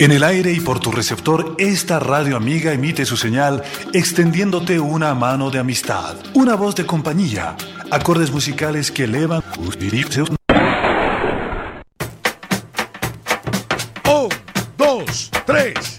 En 0.00 0.12
el 0.12 0.22
aire 0.22 0.52
y 0.52 0.60
por 0.60 0.78
tu 0.78 0.92
receptor, 0.92 1.56
esta 1.58 1.98
radio 1.98 2.36
amiga 2.36 2.72
emite 2.72 3.04
su 3.04 3.16
señal 3.16 3.64
extendiéndote 3.92 4.78
una 4.78 5.12
mano 5.12 5.50
de 5.50 5.58
amistad, 5.58 6.14
una 6.34 6.54
voz 6.54 6.76
de 6.76 6.86
compañía, 6.86 7.56
acordes 7.90 8.30
musicales 8.30 8.92
que 8.92 9.04
elevan 9.04 9.42
tus 9.52 9.76
Un, 14.06 14.28
dos, 14.76 15.30
tres. 15.44 15.98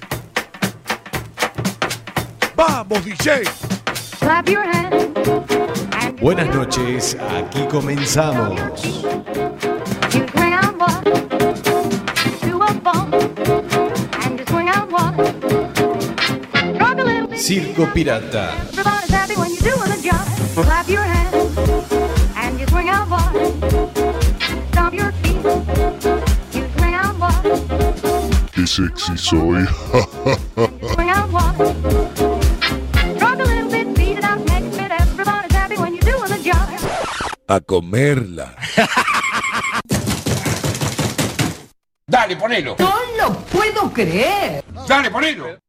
¡Vamos, 2.56 3.04
DJ! 3.04 3.42
Clap 4.22 4.48
your 4.48 4.64
hands. 4.64 6.22
Buenas 6.22 6.56
noches, 6.56 7.18
aquí 7.38 7.68
comenzamos. 7.70 8.62
When 35.78 35.96
you're 35.96 36.12
doing 36.12 36.30
the 36.30 36.42
job. 36.44 36.68
A 37.48 37.62
comerla. 37.62 38.54
Dale, 42.06 42.36
ponelo. 42.36 42.76
No 42.80 42.94
lo 43.18 43.34
puedo 43.52 43.92
creer. 43.94 44.64
Dale, 44.88 45.10
ponelo. 45.10 45.69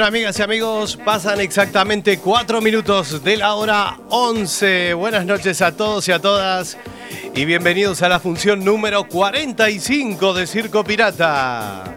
Bueno, 0.00 0.16
amigas 0.16 0.38
y 0.38 0.42
amigos, 0.42 0.96
pasan 0.96 1.42
exactamente 1.42 2.18
cuatro 2.20 2.62
minutos 2.62 3.22
de 3.22 3.36
la 3.36 3.54
hora 3.54 3.98
11. 4.08 4.94
Buenas 4.94 5.26
noches 5.26 5.60
a 5.60 5.76
todos 5.76 6.08
y 6.08 6.12
a 6.12 6.18
todas 6.18 6.78
y 7.34 7.44
bienvenidos 7.44 8.00
a 8.00 8.08
la 8.08 8.18
función 8.18 8.64
número 8.64 9.04
45 9.04 10.32
de 10.32 10.46
Circo 10.46 10.84
Pirata. 10.84 11.89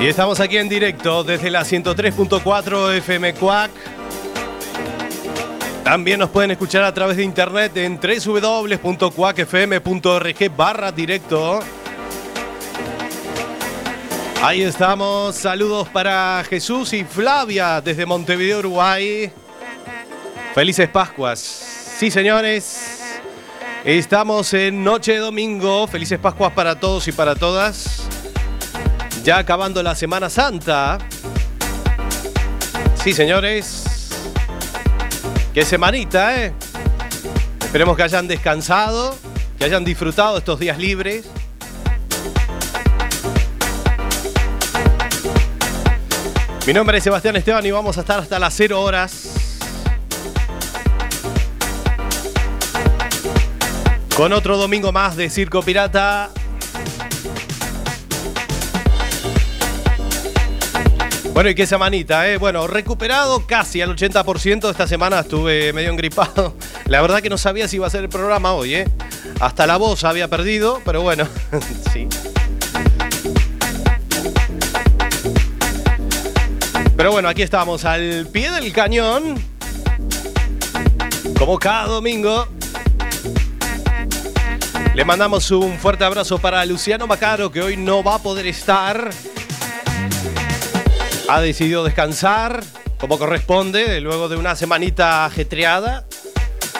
Y 0.00 0.06
estamos 0.06 0.40
aquí 0.40 0.56
en 0.56 0.70
directo 0.70 1.22
desde 1.22 1.50
la 1.50 1.60
103.4 1.60 2.96
FM 2.96 3.34
Cuac 3.34 3.70
También 5.84 6.20
nos 6.20 6.30
pueden 6.30 6.52
escuchar 6.52 6.84
a 6.84 6.94
través 6.94 7.18
de 7.18 7.22
internet 7.22 7.76
en 7.76 8.00
www.cuacfm.org 8.00 10.56
barra 10.56 10.90
directo. 10.90 11.60
Ahí 14.42 14.62
estamos. 14.62 15.36
Saludos 15.36 15.86
para 15.90 16.42
Jesús 16.48 16.94
y 16.94 17.04
Flavia 17.04 17.82
desde 17.82 18.06
Montevideo, 18.06 18.60
Uruguay. 18.60 19.30
Felices 20.54 20.88
Pascuas. 20.88 21.40
Sí, 21.40 22.10
señores. 22.10 23.02
Estamos 23.84 24.54
en 24.54 24.82
Noche 24.82 25.12
de 25.12 25.18
Domingo. 25.18 25.86
Felices 25.86 26.18
Pascuas 26.18 26.54
para 26.54 26.80
todos 26.80 27.06
y 27.06 27.12
para 27.12 27.34
todas. 27.34 28.29
Ya 29.22 29.36
acabando 29.36 29.82
la 29.82 29.94
Semana 29.94 30.30
Santa. 30.30 30.98
Sí, 33.02 33.12
señores. 33.12 33.84
Qué 35.52 35.64
semanita, 35.64 36.42
¿eh? 36.42 36.54
Esperemos 37.60 37.96
que 37.96 38.02
hayan 38.02 38.26
descansado, 38.26 39.16
que 39.58 39.64
hayan 39.64 39.84
disfrutado 39.84 40.38
estos 40.38 40.58
días 40.58 40.78
libres. 40.78 41.26
Mi 46.66 46.72
nombre 46.72 46.98
es 46.98 47.04
Sebastián 47.04 47.36
Esteban 47.36 47.64
y 47.66 47.70
vamos 47.70 47.98
a 47.98 48.00
estar 48.00 48.20
hasta 48.20 48.38
las 48.38 48.54
0 48.54 48.80
horas. 48.80 49.28
Con 54.16 54.32
otro 54.32 54.56
domingo 54.56 54.92
más 54.92 55.16
de 55.16 55.28
Circo 55.28 55.62
Pirata. 55.62 56.30
Bueno, 61.32 61.48
y 61.48 61.54
qué 61.54 61.66
semanita, 61.66 62.28
¿eh? 62.28 62.36
Bueno, 62.36 62.66
recuperado 62.66 63.46
casi 63.46 63.80
al 63.80 63.96
80%. 63.96 64.70
Esta 64.70 64.86
semana 64.86 65.20
estuve 65.20 65.72
medio 65.72 65.90
engripado. 65.90 66.54
La 66.86 67.00
verdad 67.00 67.22
que 67.22 67.30
no 67.30 67.38
sabía 67.38 67.68
si 67.68 67.76
iba 67.76 67.86
a 67.86 67.90
ser 67.90 68.02
el 68.02 68.08
programa 68.08 68.52
hoy, 68.52 68.74
¿eh? 68.74 68.88
Hasta 69.38 69.66
la 69.66 69.76
voz 69.76 70.04
había 70.04 70.28
perdido, 70.28 70.82
pero 70.84 71.02
bueno, 71.02 71.26
sí. 71.92 72.08
Pero 76.96 77.12
bueno, 77.12 77.28
aquí 77.28 77.42
estamos 77.42 77.84
al 77.84 78.26
pie 78.30 78.50
del 78.50 78.72
cañón. 78.72 79.42
Como 81.38 81.58
cada 81.58 81.86
domingo. 81.86 82.48
Le 84.94 85.04
mandamos 85.04 85.50
un 85.52 85.78
fuerte 85.78 86.04
abrazo 86.04 86.38
para 86.38 86.62
Luciano 86.66 87.06
Macaro, 87.06 87.50
que 87.50 87.62
hoy 87.62 87.76
no 87.76 88.02
va 88.02 88.16
a 88.16 88.18
poder 88.18 88.46
estar. 88.46 89.10
Ha 91.32 91.40
decidido 91.40 91.84
descansar, 91.84 92.60
como 92.98 93.16
corresponde, 93.16 94.00
luego 94.00 94.28
de 94.28 94.34
una 94.36 94.56
semanita 94.56 95.24
ajetreada. 95.26 96.04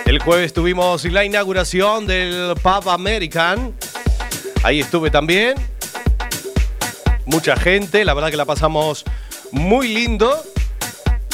El 0.07 0.19
jueves 0.19 0.53
tuvimos 0.53 1.05
la 1.05 1.25
inauguración 1.25 2.05
del 2.09 2.55
Pub 2.61 2.89
American. 2.89 3.73
Ahí 4.65 4.81
estuve 4.81 5.09
también. 5.13 5.55
Mucha 7.27 7.55
gente, 7.57 8.05
la 8.05 8.13
verdad 8.13 8.29
que 8.31 8.37
la 8.37 8.45
pasamos 8.45 9.05
muy 9.53 9.87
lindo. 9.95 10.43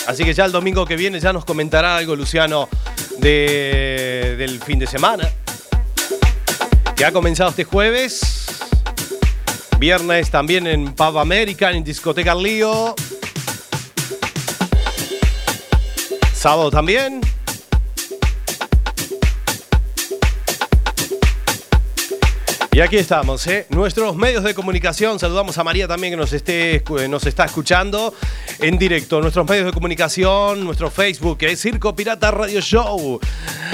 Así 0.06 0.22
que 0.22 0.34
ya 0.34 0.44
el 0.44 0.52
domingo 0.52 0.84
que 0.84 0.96
viene 0.96 1.18
ya 1.18 1.32
nos 1.32 1.46
comentará 1.46 1.96
algo 1.96 2.14
Luciano 2.16 2.68
de- 3.16 4.34
del 4.36 4.60
fin 4.60 4.78
de 4.78 4.86
semana. 4.86 5.26
Que 6.94 7.06
ha 7.06 7.12
comenzado 7.12 7.48
este 7.48 7.64
jueves. 7.64 8.44
Viernes 9.78 10.30
también 10.30 10.66
en 10.66 10.94
Pub 10.94 11.18
American, 11.18 11.74
en 11.74 11.84
Discoteca 11.84 12.34
Lío. 12.34 12.94
Sábado 16.34 16.70
también. 16.70 17.20
Y 22.76 22.80
aquí 22.82 22.96
estamos, 22.96 23.46
¿eh? 23.46 23.64
nuestros 23.70 24.14
medios 24.16 24.44
de 24.44 24.52
comunicación. 24.52 25.18
Saludamos 25.18 25.56
a 25.56 25.64
María 25.64 25.88
también 25.88 26.12
que 26.12 26.18
nos, 26.18 27.24
está 27.26 27.46
escuchando 27.46 28.12
en 28.58 28.76
directo. 28.76 29.22
Nuestros 29.22 29.48
medios 29.48 29.64
de 29.64 29.72
comunicación, 29.72 30.62
nuestro 30.62 30.90
Facebook, 30.90 31.38
es 31.40 31.58
Circo 31.62 31.96
Pirata 31.96 32.30
Radio 32.30 32.60
Show. 32.60 33.18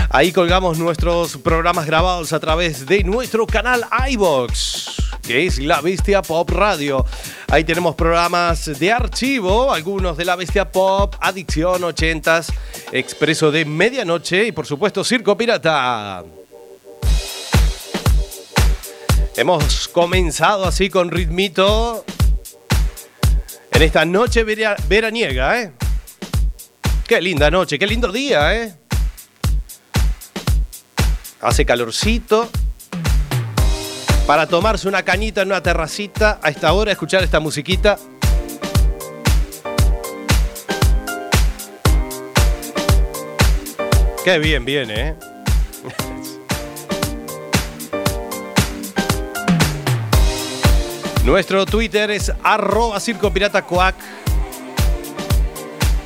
Ahí 0.08 0.31
colgamos 0.31 0.78
nuestros 0.78 1.37
programas 1.38 1.84
grabados 1.84 2.32
a 2.32 2.38
través 2.38 2.87
de 2.87 3.02
nuestro 3.02 3.44
canal 3.44 3.84
iBox, 4.08 5.12
que 5.22 5.46
es 5.46 5.58
La 5.58 5.80
Bestia 5.80 6.20
Pop 6.22 6.50
Radio. 6.50 7.06
Ahí 7.48 7.64
tenemos 7.64 7.94
programas 7.94 8.78
de 8.78 8.92
archivo, 8.92 9.72
algunos 9.72 10.16
de 10.16 10.24
La 10.24 10.36
Bestia 10.36 10.70
Pop, 10.70 11.14
Adicción 11.20 11.82
80s, 11.82 12.52
Expreso 12.92 13.50
de 13.50 13.64
Medianoche 13.64 14.46
y 14.46 14.52
por 14.52 14.66
supuesto 14.66 15.04
Circo 15.04 15.36
Pirata. 15.36 16.24
Hemos 19.36 19.88
comenzado 19.88 20.64
así 20.66 20.90
con 20.90 21.10
ritmito 21.10 22.04
en 23.70 23.82
esta 23.82 24.04
noche 24.04 24.44
vera- 24.44 24.76
veraniega, 24.88 25.60
¿eh? 25.62 25.72
Qué 27.06 27.20
linda 27.20 27.50
noche, 27.50 27.78
qué 27.78 27.86
lindo 27.86 28.12
día, 28.12 28.54
¿eh? 28.54 28.75
Hace 31.40 31.64
calorcito. 31.64 32.50
Para 34.26 34.46
tomarse 34.46 34.88
una 34.88 35.02
cañita 35.02 35.42
en 35.42 35.48
una 35.48 35.62
terracita 35.62 36.40
a 36.42 36.48
esta 36.48 36.72
hora, 36.72 36.92
escuchar 36.92 37.22
esta 37.24 37.40
musiquita. 37.40 37.98
Qué 44.24 44.38
bien 44.38 44.64
viene, 44.64 45.08
¿eh? 45.08 45.14
Nuestro 51.25 51.66
Twitter 51.66 52.12
es 52.12 52.32
arroba 52.44 53.00
Circo 53.00 53.32
Pirata 53.32 53.62
Coac. 53.62 53.96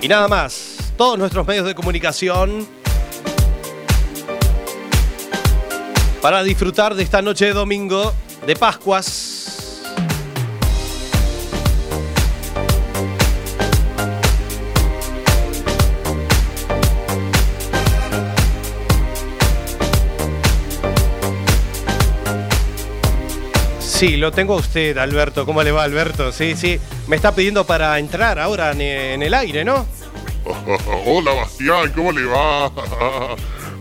Y 0.00 0.08
nada 0.08 0.26
más, 0.28 0.78
todos 0.96 1.18
nuestros 1.18 1.46
medios 1.46 1.66
de 1.66 1.74
comunicación 1.74 2.66
para 6.20 6.42
disfrutar 6.42 6.94
de 6.94 7.02
esta 7.02 7.22
noche 7.22 7.46
de 7.46 7.52
domingo 7.52 8.12
de 8.46 8.56
Pascuas. 8.56 9.46
Sí, 23.96 24.18
lo 24.18 24.30
tengo 24.30 24.52
a 24.52 24.56
usted, 24.58 24.98
Alberto. 24.98 25.46
¿Cómo 25.46 25.62
le 25.62 25.72
va, 25.72 25.82
Alberto? 25.82 26.30
Sí, 26.30 26.54
sí. 26.54 26.78
Me 27.08 27.16
está 27.16 27.34
pidiendo 27.34 27.64
para 27.64 27.98
entrar 27.98 28.38
ahora 28.38 28.72
en, 28.72 29.22
el 29.22 29.32
aire, 29.32 29.64
¿no? 29.64 29.86
Hola 31.06 31.32
Bastián, 31.32 31.90
¿cómo 31.94 32.12
le 32.12 32.26
va? 32.26 32.70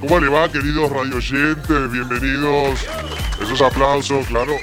¿Cómo 0.07 0.19
le 0.19 0.29
va, 0.29 0.51
queridos 0.51 0.91
radioyentes? 0.91 1.91
Bienvenidos. 1.91 2.79
Esos 3.41 3.59
aplausos, 3.61 4.27
claro. 4.27 4.53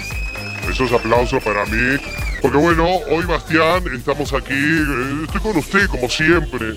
Esos 0.70 0.92
aplausos 0.92 1.42
para 1.42 1.66
mí. 1.66 1.96
Porque 2.40 2.56
bueno, 2.58 2.87
hoy 3.11 3.25
Bastián, 3.25 3.82
estamos 3.92 4.32
aquí. 4.32 4.54
eh, 4.54 5.25
Estoy 5.25 5.40
con 5.40 5.56
usted, 5.56 5.87
como 5.88 6.08
siempre. 6.08 6.75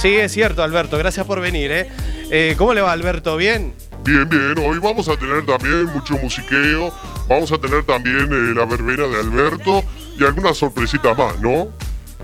Sí, 0.00 0.14
es 0.14 0.30
cierto, 0.32 0.62
Alberto. 0.62 0.96
Gracias 0.96 1.26
por 1.26 1.40
venir, 1.40 1.72
¿eh? 1.72 1.88
Eh, 2.30 2.54
¿Cómo 2.56 2.72
le 2.72 2.82
va, 2.82 2.92
Alberto? 2.92 3.36
¿Bien? 3.36 3.74
Bien, 4.04 4.28
bien. 4.28 4.54
Hoy 4.64 4.78
vamos 4.78 5.08
a 5.08 5.16
tener 5.16 5.44
también 5.44 5.86
mucho 5.86 6.14
musiqueo. 6.18 6.94
Vamos 7.28 7.50
a 7.50 7.58
tener 7.58 7.82
también 7.84 8.28
eh, 8.30 8.54
la 8.54 8.64
verbena 8.64 9.08
de 9.08 9.16
Alberto 9.18 9.82
y 10.16 10.24
algunas 10.24 10.56
sorpresitas 10.56 11.18
más, 11.18 11.38
¿no? 11.40 11.68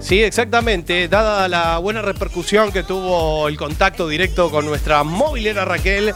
Sí, 0.05 0.23
exactamente. 0.23 1.09
Dada 1.09 1.49
la 1.49 1.79
buena 1.79 2.03
repercusión 2.03 2.71
que 2.71 2.83
tuvo 2.83 3.49
el 3.49 3.57
contacto 3.57 4.07
directo 4.07 4.51
con 4.51 4.67
nuestra 4.67 5.03
movilera 5.03 5.65
Raquel, 5.65 6.13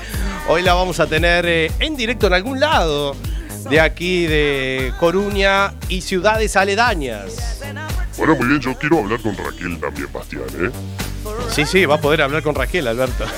hoy 0.46 0.60
la 0.60 0.74
vamos 0.74 1.00
a 1.00 1.06
tener 1.06 1.46
eh, 1.46 1.72
en 1.80 1.96
directo 1.96 2.26
en 2.26 2.34
algún 2.34 2.60
lado 2.60 3.16
de 3.70 3.80
aquí 3.80 4.26
de 4.26 4.92
Coruña 5.00 5.72
y 5.88 6.02
ciudades 6.02 6.54
aledañas. 6.56 7.62
Bueno, 8.18 8.36
muy 8.36 8.48
bien. 8.48 8.60
Yo 8.60 8.76
quiero 8.78 8.98
hablar 8.98 9.20
con 9.20 9.34
Raquel 9.34 9.80
también, 9.80 10.12
Bastián, 10.12 10.42
¿eh? 10.60 10.70
Sí, 11.48 11.64
sí, 11.64 11.86
va 11.86 11.94
a 11.94 12.00
poder 12.00 12.20
hablar 12.20 12.42
con 12.42 12.54
Raquel, 12.54 12.86
Alberto. 12.88 13.24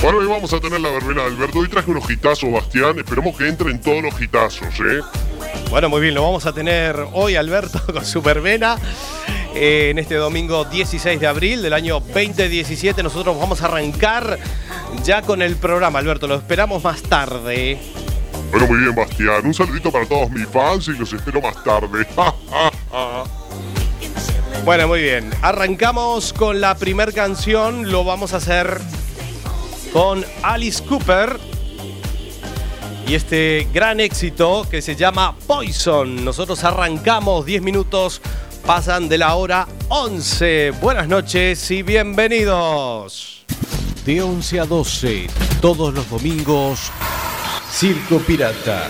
Bueno, 0.00 0.18
hoy 0.18 0.26
vamos 0.26 0.52
a 0.52 0.60
tener 0.60 0.80
la 0.80 0.90
verbena 0.90 1.22
de 1.22 1.26
Alberto. 1.26 1.58
Hoy 1.58 1.68
traje 1.68 1.90
unos 1.90 2.08
hitazos, 2.08 2.52
Bastián. 2.52 2.96
Esperemos 3.00 3.36
que 3.36 3.48
entren 3.48 3.80
todos 3.80 4.00
los 4.00 4.20
hitazos, 4.20 4.68
¿eh? 4.78 5.00
Bueno, 5.70 5.90
muy 5.90 6.00
bien, 6.00 6.14
lo 6.14 6.22
vamos 6.22 6.46
a 6.46 6.54
tener 6.54 6.96
hoy 7.12 7.36
Alberto 7.36 7.80
con 7.92 8.04
Supervena. 8.04 8.78
Eh, 9.54 9.90
en 9.90 9.98
este 9.98 10.14
domingo 10.14 10.64
16 10.64 11.20
de 11.20 11.26
abril 11.26 11.60
del 11.60 11.74
año 11.74 12.00
2017 12.00 13.02
nosotros 13.02 13.38
vamos 13.38 13.60
a 13.60 13.66
arrancar 13.66 14.38
ya 15.04 15.20
con 15.22 15.42
el 15.42 15.56
programa, 15.56 15.98
Alberto, 15.98 16.26
lo 16.26 16.36
esperamos 16.36 16.82
más 16.82 17.02
tarde. 17.02 17.78
Bueno, 18.50 18.66
muy 18.66 18.78
bien, 18.78 18.94
Bastián. 18.94 19.44
Un 19.44 19.52
saludito 19.52 19.92
para 19.92 20.06
todos 20.06 20.30
mis 20.30 20.48
fans 20.48 20.88
y 20.88 20.92
los 20.92 21.12
espero 21.12 21.42
más 21.42 21.62
tarde. 21.62 22.06
bueno, 24.64 24.88
muy 24.88 25.02
bien. 25.02 25.30
Arrancamos 25.42 26.32
con 26.32 26.62
la 26.62 26.76
primer 26.76 27.12
canción. 27.12 27.92
Lo 27.92 28.04
vamos 28.04 28.32
a 28.32 28.38
hacer 28.38 28.80
con 29.92 30.24
Alice 30.42 30.82
Cooper 30.82 31.47
y 33.08 33.14
este 33.14 33.66
gran 33.72 34.00
éxito 34.00 34.66
que 34.70 34.82
se 34.82 34.94
llama 34.94 35.34
Poison. 35.46 36.24
Nosotros 36.24 36.62
arrancamos 36.62 37.46
10 37.46 37.62
minutos, 37.62 38.20
pasan 38.66 39.08
de 39.08 39.16
la 39.16 39.34
hora 39.34 39.66
11. 39.88 40.72
Buenas 40.82 41.08
noches 41.08 41.70
y 41.70 41.82
bienvenidos. 41.82 43.46
De 44.04 44.22
11 44.22 44.60
a 44.60 44.66
12, 44.66 45.26
todos 45.62 45.94
los 45.94 46.10
domingos, 46.10 46.92
Circo 47.72 48.18
Pirata. 48.18 48.88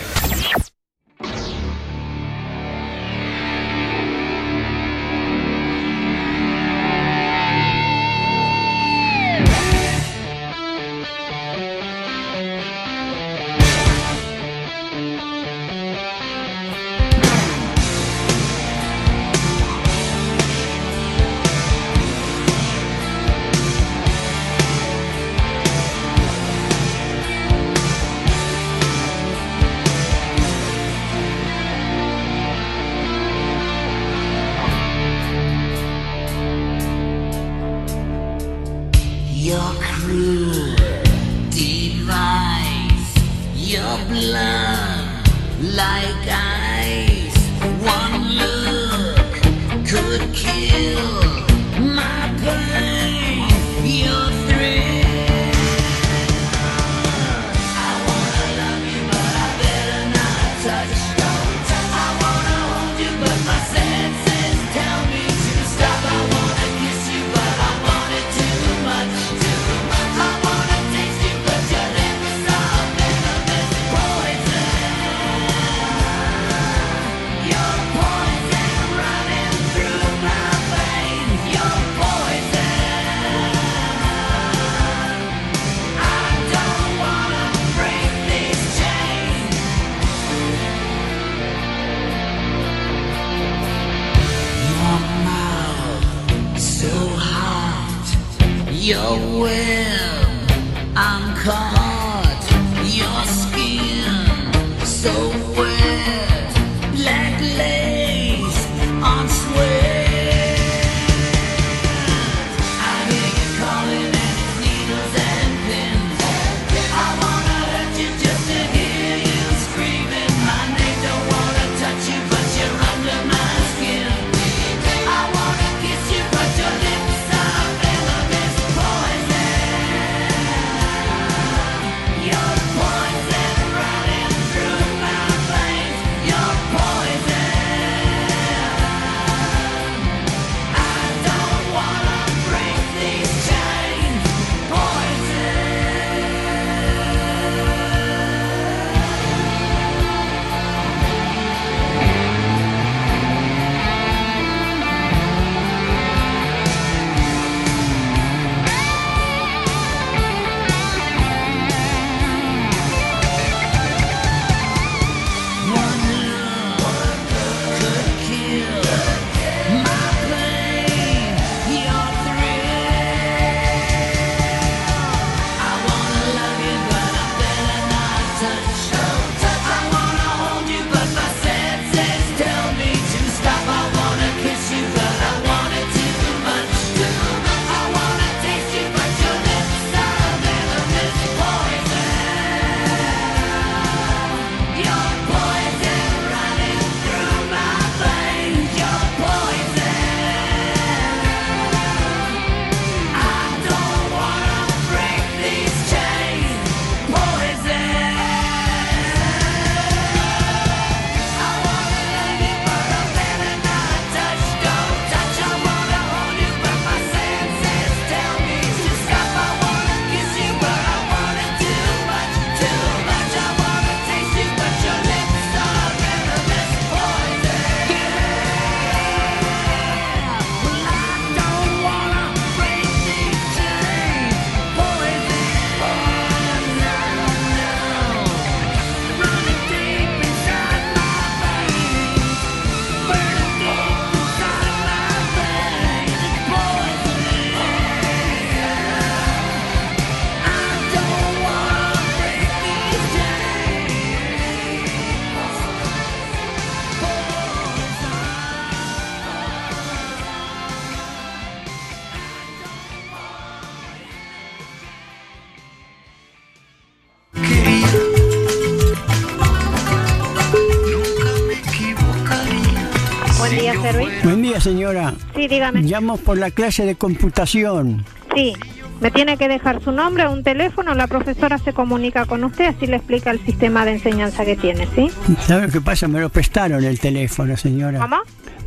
Día, 274.58 274.60
señora. 274.60 275.14
Sí, 275.34 275.48
dígame. 275.48 275.82
Llamo 275.82 276.16
por 276.16 276.38
la 276.38 276.50
clase 276.50 276.84
de 276.84 276.94
computación. 276.94 278.04
Sí. 278.34 278.54
Me 279.00 279.12
tiene 279.12 279.36
que 279.36 279.46
dejar 279.46 279.80
su 279.80 279.92
nombre, 279.92 280.26
un 280.26 280.42
teléfono, 280.42 280.92
la 280.92 281.06
profesora 281.06 281.56
se 281.58 281.72
comunica 281.72 282.26
con 282.26 282.42
usted, 282.42 282.64
así 282.64 282.88
le 282.88 282.96
explica 282.96 283.30
el 283.30 283.38
sistema 283.44 283.84
de 283.84 283.92
enseñanza 283.92 284.44
que 284.44 284.56
tiene, 284.56 284.88
¿sí? 284.96 285.08
¿Sabe 285.46 285.68
lo 285.68 285.72
que 285.72 285.80
pasa? 285.80 286.08
Me 286.08 286.20
lo 286.20 286.30
prestaron 286.30 286.82
el 286.82 286.98
teléfono, 286.98 287.56
señora. 287.56 288.00
¿Cómo? 288.00 288.16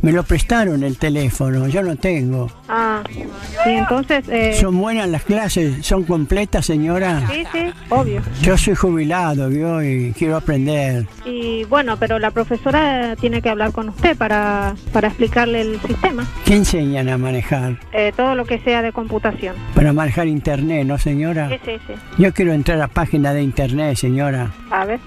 Me 0.02 0.10
lo 0.10 0.24
prestaron 0.24 0.82
el 0.82 0.96
teléfono, 0.98 1.68
yo 1.68 1.80
no 1.82 1.94
tengo. 1.94 2.50
Ah, 2.68 3.02
sí, 3.08 3.70
entonces... 3.70 4.24
Eh, 4.28 4.52
¿Son 4.60 4.76
buenas 4.76 5.08
las 5.08 5.22
clases? 5.22 5.86
¿Son 5.86 6.02
completas, 6.02 6.66
señora? 6.66 7.22
Sí, 7.30 7.44
sí, 7.52 7.72
obvio. 7.88 8.20
Yo 8.40 8.58
soy 8.58 8.74
jubilado, 8.74 9.48
¿vio? 9.48 9.80
Y 9.80 10.12
quiero 10.18 10.36
aprender. 10.36 11.06
Y 11.24 11.62
bueno, 11.66 11.96
pero 11.98 12.18
la 12.18 12.32
profesora 12.32 13.14
tiene 13.14 13.40
que 13.42 13.48
hablar 13.50 13.70
con 13.70 13.90
usted 13.90 14.16
para, 14.16 14.74
para 14.92 15.06
explicarle 15.06 15.60
el 15.60 15.80
sistema, 15.80 16.26
¿Qué 16.44 16.56
enseñan 16.56 17.08
a 17.08 17.16
manejar? 17.16 17.78
eh, 17.92 18.12
todo 18.16 18.34
lo 18.34 18.44
que 18.44 18.58
sea 18.58 18.82
de 18.82 18.90
computación. 18.92 19.54
Para 19.72 19.92
manejar 19.92 20.26
internet, 20.26 20.84
¿no, 20.84 20.98
señora? 20.98 21.48
Sí, 21.48 21.60
sí, 21.64 21.72
sí. 21.86 21.94
Yo 22.18 22.32
quiero 22.34 22.52
entrar 22.52 22.80
a 22.82 22.88
página 22.88 23.32
de 23.32 23.42
internet, 23.44 23.96
señora. 23.96 24.50
A 24.72 24.84
ver. 24.84 24.98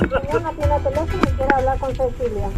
no 0.00 0.08
tiene 0.52 0.78
teléfono 0.78 1.08
y 1.12 1.36
quiere 1.36 1.54
hablar 1.56 1.78
con 1.78 1.90
Cecilia. 1.90 2.48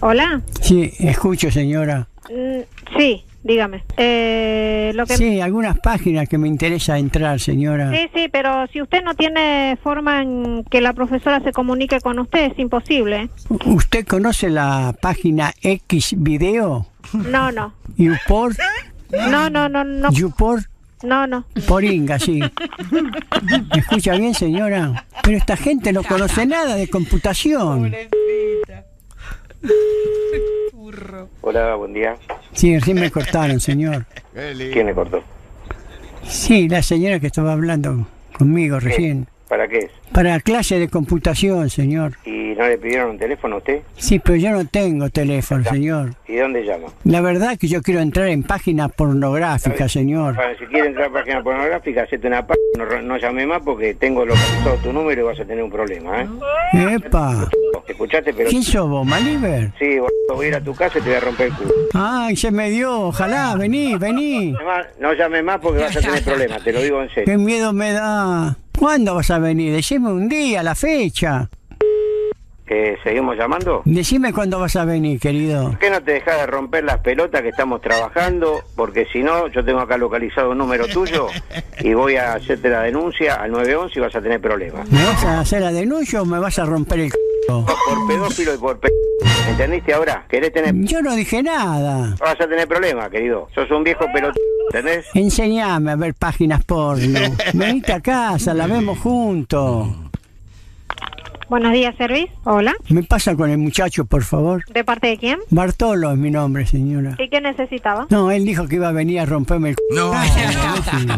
Hola. 0.00 0.42
Sí, 0.60 0.92
escucho, 0.98 1.50
señora. 1.50 2.08
Mm, 2.30 2.96
sí, 2.98 3.24
dígame. 3.42 3.82
Eh, 3.96 4.92
lo 4.94 5.06
que... 5.06 5.16
Sí, 5.16 5.40
algunas 5.40 5.78
páginas 5.78 6.28
que 6.28 6.38
me 6.38 6.48
interesa 6.48 6.98
entrar, 6.98 7.40
señora. 7.40 7.90
Sí, 7.92 8.08
sí, 8.14 8.28
pero 8.30 8.66
si 8.68 8.82
usted 8.82 9.02
no 9.02 9.14
tiene 9.14 9.78
forma 9.82 10.22
en 10.22 10.64
que 10.64 10.80
la 10.80 10.92
profesora 10.92 11.40
se 11.40 11.52
comunique 11.52 12.00
con 12.00 12.18
usted, 12.18 12.52
es 12.52 12.58
imposible. 12.58 13.30
¿Usted 13.64 14.06
conoce 14.06 14.50
la 14.50 14.94
página 15.00 15.54
X 15.62 16.14
Video? 16.18 16.86
No, 17.12 17.50
no. 17.52 17.72
¿Upor? 17.98 18.54
No, 19.10 19.48
no, 19.48 19.68
no, 19.68 19.84
no. 19.84 20.08
¿Upor? 20.10 20.62
No, 21.02 21.26
no. 21.26 21.46
Poringa, 21.68 22.18
sí. 22.18 22.40
¿Me 22.90 23.78
escucha 23.80 24.12
bien, 24.16 24.34
señora? 24.34 25.06
Pero 25.22 25.36
esta 25.36 25.56
gente 25.56 25.92
no 25.92 26.02
conoce 26.02 26.46
nada 26.46 26.74
de 26.74 26.88
computación. 26.88 27.94
Hola, 31.42 31.74
buen 31.76 31.92
día. 31.92 32.16
Sí, 32.52 32.76
recién 32.78 32.98
me 32.98 33.10
cortaron, 33.10 33.60
señor. 33.60 34.06
¿Quién 34.32 34.86
le 34.86 34.94
cortó? 34.94 35.22
Sí, 36.24 36.68
la 36.68 36.82
señora 36.82 37.20
que 37.20 37.28
estaba 37.28 37.52
hablando 37.52 38.06
conmigo 38.36 38.80
recién. 38.80 39.28
¿Para 39.48 39.68
qué 39.68 39.78
es? 39.78 39.90
Para 40.12 40.40
clase 40.40 40.78
de 40.78 40.88
computación, 40.88 41.70
señor. 41.70 42.14
¿Y 42.24 42.54
no 42.56 42.66
le 42.66 42.78
pidieron 42.78 43.10
un 43.10 43.18
teléfono 43.18 43.56
a 43.56 43.58
usted? 43.58 43.80
Sí, 43.96 44.18
pero 44.18 44.36
yo 44.36 44.50
no 44.50 44.66
tengo 44.66 45.08
teléfono, 45.08 45.62
señor. 45.62 46.14
¿Y 46.26 46.36
dónde 46.36 46.64
llama? 46.64 46.88
La 47.04 47.20
verdad 47.20 47.56
que 47.56 47.68
yo 47.68 47.80
quiero 47.80 48.00
entrar 48.00 48.26
en 48.28 48.42
páginas 48.42 48.90
pornográficas, 48.92 49.92
señor. 49.92 50.34
Bueno, 50.34 50.58
si 50.58 50.66
quiere 50.66 50.88
entrar 50.88 51.10
a 51.10 51.12
página 51.12 51.42
pornográfica, 51.42 52.02
hacete 52.02 52.26
una 52.26 52.44
página, 52.44 52.84
no, 52.84 53.02
no 53.02 53.16
llame 53.18 53.46
más 53.46 53.62
porque 53.62 53.94
tengo 53.94 54.24
localizado 54.24 54.76
tu 54.82 54.92
número 54.92 55.22
y 55.22 55.24
vas 55.24 55.38
a 55.38 55.44
tener 55.44 55.62
un 55.62 55.70
problema, 55.70 56.22
¿eh? 56.22 56.28
Epa. 56.94 57.48
¿Escuchaste? 57.86 58.34
Pero... 58.34 58.50
¿Quién 58.50 58.64
sos 58.64 58.88
vos, 58.88 59.06
Maliber? 59.06 59.70
Sí, 59.78 59.98
voy 60.34 60.46
a 60.46 60.48
ir 60.48 60.54
a 60.56 60.60
tu 60.60 60.74
casa 60.74 60.98
y 60.98 61.02
te 61.02 61.08
voy 61.08 61.18
a 61.18 61.20
romper 61.20 61.46
el 61.46 61.52
culo. 61.54 61.70
Ay, 61.94 62.36
se 62.36 62.50
me 62.50 62.68
dio. 62.68 63.00
Ojalá, 63.00 63.54
vení, 63.54 63.94
vení. 63.96 64.54
No 64.98 65.12
llames 65.12 65.44
más 65.44 65.60
porque 65.60 65.82
vas 65.82 65.96
a 65.96 66.00
tener 66.00 66.24
problemas, 66.24 66.64
te 66.64 66.72
lo 66.72 66.82
digo 66.82 67.00
en 67.02 67.08
serio. 67.10 67.24
Qué 67.26 67.38
miedo 67.38 67.72
me 67.72 67.92
da. 67.92 68.56
¿Cuándo 68.78 69.14
vas 69.14 69.30
a 69.30 69.38
venir? 69.38 69.72
Decime 69.72 70.12
un 70.12 70.28
día, 70.28 70.62
la 70.62 70.74
fecha. 70.74 71.48
Eh, 72.68 72.96
¿Seguimos 73.04 73.36
llamando? 73.36 73.82
Decime 73.84 74.32
cuándo 74.32 74.58
vas 74.58 74.74
a 74.74 74.84
venir, 74.84 75.20
querido. 75.20 75.70
¿Por 75.70 75.78
qué 75.78 75.88
no 75.90 76.02
te 76.02 76.12
dejas 76.12 76.40
de 76.40 76.46
romper 76.46 76.82
las 76.84 76.98
pelotas 76.98 77.42
que 77.42 77.50
estamos 77.50 77.80
trabajando? 77.80 78.60
Porque 78.74 79.06
si 79.12 79.22
no, 79.22 79.46
yo 79.48 79.64
tengo 79.64 79.78
acá 79.80 79.96
localizado 79.96 80.50
un 80.50 80.58
número 80.58 80.86
tuyo 80.88 81.28
y 81.80 81.94
voy 81.94 82.16
a 82.16 82.34
hacerte 82.34 82.68
la 82.68 82.82
denuncia 82.82 83.34
al 83.36 83.52
911 83.52 83.98
y 83.98 84.02
vas 84.02 84.16
a 84.16 84.20
tener 84.20 84.40
problemas. 84.40 84.90
¿Me 84.90 85.04
vas 85.04 85.24
a 85.24 85.40
hacer 85.40 85.62
la 85.62 85.70
denuncia 85.70 86.22
o 86.22 86.24
me 86.24 86.38
vas 86.40 86.58
a 86.58 86.64
romper 86.64 87.00
el 87.00 87.10
c***? 87.10 87.18
Por 87.46 88.08
pedófilo 88.08 88.54
y 88.54 88.58
por 88.58 88.80
pe... 88.80 88.88
¿Entendiste 89.48 89.94
ahora? 89.94 90.24
¿Querés 90.28 90.52
tener... 90.52 90.74
Yo 90.74 91.00
no 91.00 91.14
dije 91.14 91.40
nada. 91.44 92.16
Vas 92.18 92.40
a 92.40 92.48
tener 92.48 92.66
problemas, 92.66 93.08
querido. 93.10 93.48
Sos 93.54 93.70
un 93.70 93.84
viejo 93.84 94.04
pelotudo, 94.12 94.42
¿entendés? 94.72 95.06
Enseñame 95.14 95.92
a 95.92 95.96
ver 95.96 96.14
páginas 96.14 96.64
porno. 96.64 97.20
Venite 97.54 97.92
a 97.92 98.00
casa, 98.00 98.52
la 98.52 98.66
vemos 98.66 98.98
juntos. 98.98 99.86
Buenos 101.48 101.72
días, 101.72 101.94
Service. 101.96 102.32
Hola. 102.42 102.74
¿Me 102.88 103.04
pasa 103.04 103.36
con 103.36 103.48
el 103.50 103.58
muchacho, 103.58 104.04
por 104.04 104.24
favor? 104.24 104.64
¿De 104.66 104.82
parte 104.82 105.06
de 105.06 105.16
quién? 105.16 105.38
Bartolo 105.50 106.10
es 106.10 106.18
mi 106.18 106.30
nombre, 106.30 106.66
señora. 106.66 107.14
¿Y 107.20 107.28
qué 107.28 107.40
necesitaba? 107.40 108.08
No, 108.10 108.32
él 108.32 108.44
dijo 108.44 108.66
que 108.66 108.76
iba 108.76 108.88
a 108.88 108.92
venir 108.92 109.20
a 109.20 109.26
romperme 109.26 109.70
el 109.70 109.76
c***. 109.76 109.82
No. 109.94 110.12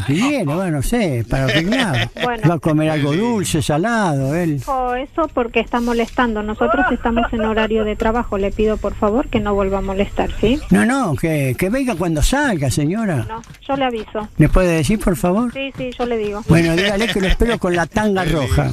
Si 0.07 0.13
viene, 0.13 0.45
bueno, 0.45 0.71
no 0.71 0.83
sé, 0.83 1.25
para 1.29 1.45
arreglar. 1.45 2.11
Bueno. 2.23 2.43
Va 2.47 2.55
a 2.57 2.59
comer 2.59 2.91
algo 2.91 3.17
dulce, 3.17 3.63
salado, 3.63 4.35
él. 4.35 4.63
O 4.67 4.95
eso 4.95 5.29
porque 5.33 5.61
está 5.61 5.81
molestando. 5.81 6.43
Nosotros 6.43 6.85
estamos 6.93 7.33
en 7.33 7.41
horario 7.41 7.85
de 7.85 7.97
trabajo. 7.97 8.37
Le 8.37 8.53
pido 8.53 8.77
por 8.77 8.95
favor 8.95 9.29
que 9.29 9.41
no 9.41 9.55
vuelva 9.55 9.79
a 9.79 9.83
molestar, 9.83 10.31
¿sí? 10.43 10.61
No, 10.69 10.85
no, 10.85 11.17
que, 11.17 11.57
que 11.59 11.71
venga 11.71 11.95
cuando 11.95 12.23
salga, 12.23 12.71
señora. 12.71 13.25
No, 13.27 13.41
yo 13.67 13.77
le 13.77 13.85
aviso. 13.87 14.29
¿Le 14.37 14.51
puede 14.51 14.77
decir, 14.77 14.99
por 14.99 15.17
favor? 15.17 15.53
Sí, 15.55 15.73
sí, 15.79 15.91
yo 15.99 16.05
le 16.05 16.19
digo. 16.19 16.43
Bueno, 16.49 16.77
dígale 16.77 17.09
que 17.09 17.21
lo 17.21 17.29
espero 17.29 17.59
con 17.59 17.75
la 17.75 17.87
tanga 17.87 18.25
roja. 18.27 18.73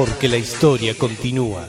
Porque 0.00 0.28
la 0.28 0.36
historia 0.36 0.96
continúa. 0.96 1.66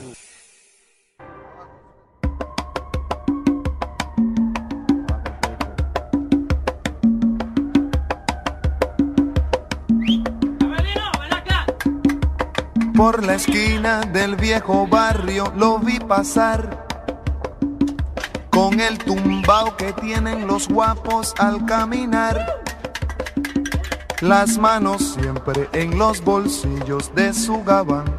Por 12.95 13.25
la 13.25 13.33
esquina 13.33 14.01
del 14.01 14.35
viejo 14.35 14.85
barrio 14.85 15.51
lo 15.57 15.79
vi 15.79 15.99
pasar 15.99 16.85
con 18.51 18.79
el 18.79 18.99
tumbao 18.99 19.75
que 19.75 19.91
tienen 19.93 20.45
los 20.45 20.67
guapos 20.67 21.33
al 21.39 21.65
caminar. 21.65 22.61
Las 24.21 24.59
manos 24.59 25.17
siempre 25.19 25.67
en 25.73 25.97
los 25.97 26.23
bolsillos 26.23 27.09
de 27.15 27.33
su 27.33 27.63
gabán. 27.63 28.18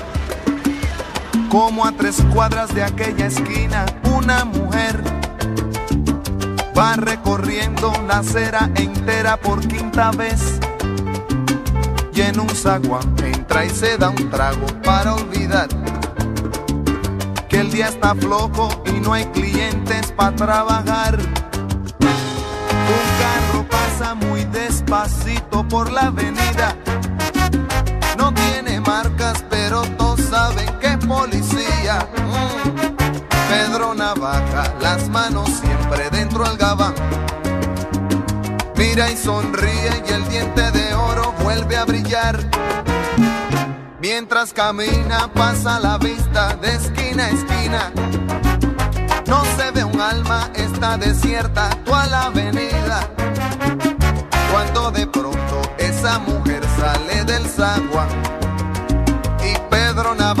Como 1.51 1.85
a 1.85 1.91
tres 1.91 2.23
cuadras 2.33 2.73
de 2.73 2.81
aquella 2.81 3.25
esquina, 3.25 3.85
una 4.15 4.45
mujer 4.45 5.03
va 6.77 6.93
recorriendo 6.95 7.91
la 8.07 8.19
acera 8.19 8.71
entera 8.75 9.35
por 9.35 9.59
quinta 9.59 10.11
vez. 10.11 10.61
Y 12.13 12.21
en 12.21 12.39
un 12.39 12.49
zaguán 12.51 13.13
entra 13.21 13.65
y 13.65 13.69
se 13.69 13.97
da 13.97 14.11
un 14.11 14.29
trago 14.29 14.65
para 14.81 15.13
olvidar 15.15 15.67
que 17.49 17.59
el 17.59 17.69
día 17.69 17.89
está 17.89 18.15
flojo 18.15 18.69
y 18.85 19.01
no 19.01 19.11
hay 19.11 19.25
clientes 19.25 20.09
para 20.13 20.33
trabajar. 20.33 21.19
Un 21.99 23.05
carro 23.19 23.67
pasa 23.69 24.15
muy 24.15 24.45
despacito 24.45 25.67
por 25.67 25.91
la 25.91 26.03
avenida. 26.03 26.77
Mira 38.93 39.09
y 39.09 39.15
sonríe 39.15 40.03
y 40.05 40.11
el 40.11 40.27
diente 40.27 40.69
de 40.69 40.93
oro 40.93 41.33
vuelve 41.41 41.77
a 41.77 41.85
brillar. 41.85 42.37
Mientras 44.01 44.51
camina 44.51 45.31
pasa 45.33 45.79
la 45.79 45.97
vista 45.97 46.57
de 46.57 46.75
esquina 46.75 47.23
a 47.23 47.29
esquina. 47.29 47.91
No 49.27 49.45
se 49.55 49.71
ve 49.71 49.85
un 49.85 50.01
alma, 50.01 50.49
está 50.55 50.97
desierta 50.97 51.69
toda 51.85 52.05
la 52.07 52.23
avenida. 52.23 53.09
Cuando 54.51 54.91
de 54.91 55.07
pronto 55.07 55.61
esa 55.77 56.19
mujer 56.19 56.61
sale 56.77 57.23
del 57.23 57.45
zaguán 57.45 58.09
y 59.41 59.57
Pedro 59.69 60.15
Navaja 60.15 60.40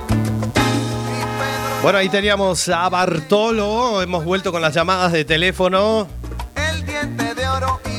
Bueno, 1.81 1.97
ahí 1.97 2.09
teníamos 2.09 2.69
a 2.69 2.87
Bartolo. 2.89 4.03
Hemos 4.03 4.23
vuelto 4.23 4.51
con 4.51 4.61
las 4.61 4.73
llamadas 4.73 5.11
de 5.11 5.25
teléfono 5.25 6.07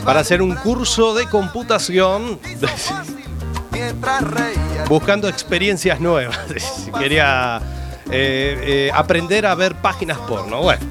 para 0.04 0.20
hacer 0.20 0.40
un 0.40 0.54
curso 0.54 1.14
de 1.14 1.28
computación 1.28 2.38
buscando 4.88 5.28
experiencias 5.28 6.00
nuevas. 6.00 6.38
Quería 6.98 7.60
eh, 8.10 8.58
eh, 8.62 8.90
aprender 8.94 9.46
a 9.46 9.54
ver 9.56 9.74
páginas 9.74 10.18
porno. 10.18 10.62
Bueno, 10.62 10.86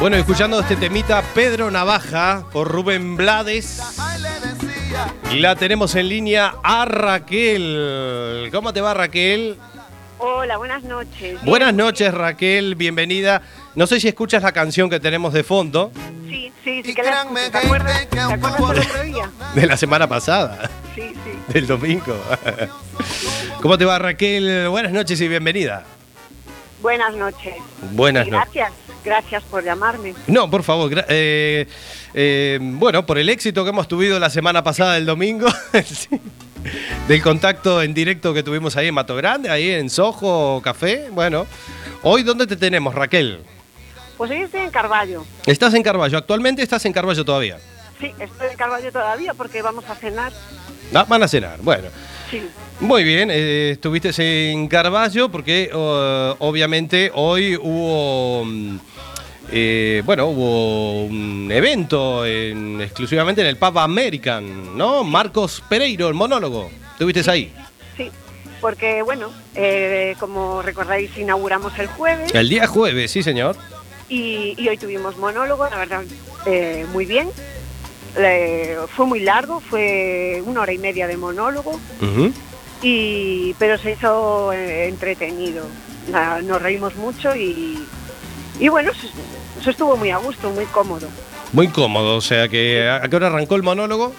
bueno, 0.00 0.16
escuchando 0.16 0.60
este 0.60 0.76
temita 0.76 1.22
Pedro 1.34 1.70
Navaja 1.70 2.44
por 2.52 2.70
Rubén 2.70 3.16
Blades. 3.16 3.80
Y 5.32 5.40
la 5.40 5.56
tenemos 5.56 5.94
en 5.96 6.08
línea 6.08 6.54
a 6.62 6.84
Raquel. 6.84 8.48
¿Cómo 8.52 8.72
te 8.72 8.80
va 8.80 8.94
Raquel? 8.94 9.56
Hola, 10.18 10.56
buenas 10.58 10.84
noches. 10.84 11.42
Buenas 11.44 11.74
noches 11.74 12.14
Raquel, 12.14 12.76
bienvenida. 12.76 13.42
No 13.74 13.86
sé 13.86 13.98
si 14.00 14.08
escuchas 14.08 14.42
la 14.42 14.52
canción 14.52 14.88
que 14.88 15.00
tenemos 15.00 15.32
de 15.32 15.42
fondo 15.42 15.90
Sí, 16.28 16.52
sí, 16.62 16.82
sí 16.84 16.94
que 16.94 17.02
la 17.02 17.22
escucho. 17.22 17.50
¿Te 17.50 17.58
acuerdas? 17.58 18.08
¿Te 18.08 18.20
acuerdas 18.20 18.56
del 18.76 18.78
otro 18.88 19.02
día? 19.02 19.30
de 19.54 19.66
la 19.66 19.76
semana 19.76 20.08
pasada, 20.08 20.70
Sí, 20.94 21.12
sí. 21.12 21.52
del 21.52 21.66
domingo. 21.66 22.16
¿Cómo 23.60 23.76
te 23.76 23.84
va 23.84 23.98
Raquel? 23.98 24.68
Buenas 24.68 24.92
noches 24.92 25.20
y 25.20 25.26
bienvenida. 25.28 25.84
Buenas 26.84 27.14
noches. 27.14 27.54
Buenas 27.92 28.28
noches. 28.28 28.52
Gracias, 28.52 28.72
gracias 29.02 29.42
por 29.44 29.64
llamarme. 29.64 30.12
No, 30.26 30.50
por 30.50 30.62
favor. 30.62 30.92
eh, 31.08 31.66
eh, 32.12 32.58
bueno, 32.60 33.06
por 33.06 33.16
el 33.16 33.30
éxito 33.30 33.64
que 33.64 33.70
hemos 33.70 33.88
tenido 33.88 34.20
la 34.20 34.28
semana 34.28 34.62
pasada 34.62 34.92
del 34.92 35.06
domingo, 35.06 35.48
sí, 35.82 36.20
del 37.08 37.22
contacto 37.22 37.80
en 37.80 37.94
directo 37.94 38.34
que 38.34 38.42
tuvimos 38.42 38.76
ahí 38.76 38.88
en 38.88 38.94
Mato 38.94 39.16
Grande, 39.16 39.48
ahí 39.48 39.70
en 39.70 39.88
Sojo 39.88 40.60
Café. 40.62 41.08
Bueno, 41.10 41.46
hoy 42.02 42.22
¿dónde 42.22 42.46
te 42.46 42.54
tenemos, 42.54 42.94
Raquel? 42.94 43.40
Pues 44.18 44.30
hoy 44.30 44.42
estoy 44.42 44.60
en 44.60 44.70
Carballo. 44.70 45.24
Estás 45.46 45.72
en 45.72 45.82
Carballo, 45.82 46.18
actualmente 46.18 46.62
estás 46.62 46.84
en 46.84 46.92
Carballo 46.92 47.24
todavía. 47.24 47.56
Sí, 47.98 48.12
estoy 48.18 48.50
en 48.50 48.56
Carballo 48.58 48.92
todavía 48.92 49.32
porque 49.32 49.62
vamos 49.62 49.86
a 49.88 49.94
cenar. 49.94 50.34
Ah, 50.92 51.06
van 51.08 51.22
a 51.22 51.28
cenar, 51.28 51.60
bueno. 51.62 51.88
Sí. 52.30 52.42
Muy 52.80 53.04
bien, 53.04 53.30
eh, 53.30 53.70
estuviste 53.72 54.50
en 54.50 54.66
Carballo 54.68 55.30
porque 55.30 55.70
eh, 55.72 56.34
obviamente 56.38 57.10
hoy 57.14 57.56
hubo, 57.56 58.44
mm, 58.44 58.76
eh, 59.52 60.02
bueno, 60.04 60.26
hubo 60.26 61.04
un 61.04 61.48
evento 61.52 62.24
en- 62.26 62.80
exclusivamente 62.80 63.40
en 63.42 63.46
el 63.48 63.56
Pub 63.56 63.78
American, 63.78 64.76
¿no? 64.76 65.04
Marcos 65.04 65.62
Pereiro, 65.68 66.08
el 66.08 66.14
monólogo. 66.14 66.70
¿Estuviste 66.92 67.28
ahí? 67.30 67.52
Sí, 67.96 68.10
porque 68.60 69.02
bueno, 69.02 69.30
eh, 69.54 70.16
como 70.18 70.62
recordáis, 70.62 71.16
inauguramos 71.18 71.78
el 71.78 71.86
jueves 71.88 72.34
El 72.34 72.48
día 72.48 72.66
jueves, 72.66 73.10
sí 73.10 73.22
señor. 73.22 73.56
y, 74.08 74.54
y 74.56 74.68
hoy 74.68 74.78
tuvimos 74.78 75.16
monólogo, 75.18 75.68
la 75.68 75.76
verdad, 75.76 76.02
eh, 76.46 76.86
muy 76.92 77.04
bien. 77.06 77.28
Fue 78.14 79.06
muy 79.06 79.20
largo, 79.20 79.60
fue 79.60 80.42
una 80.46 80.60
hora 80.60 80.72
y 80.72 80.78
media 80.78 81.06
de 81.06 81.16
monólogo, 81.16 81.80
y, 82.82 83.54
pero 83.58 83.76
se 83.78 83.92
hizo 83.92 84.52
eh, 84.52 84.88
entretenido. 84.88 85.64
Nos 86.44 86.62
reímos 86.62 86.94
mucho 86.96 87.34
y, 87.34 87.84
y 88.60 88.68
bueno, 88.68 88.92
se 89.62 89.70
estuvo 89.70 89.96
muy 89.96 90.10
a 90.10 90.18
gusto, 90.18 90.50
muy 90.50 90.66
cómodo. 90.66 91.08
Muy 91.52 91.68
cómodo, 91.68 92.16
o 92.16 92.20
sea 92.20 92.48
que 92.48 92.88
¿a 92.88 93.08
qué 93.08 93.16
hora 93.16 93.28
arrancó 93.28 93.56
el 93.56 93.62
monólogo? 93.62 94.12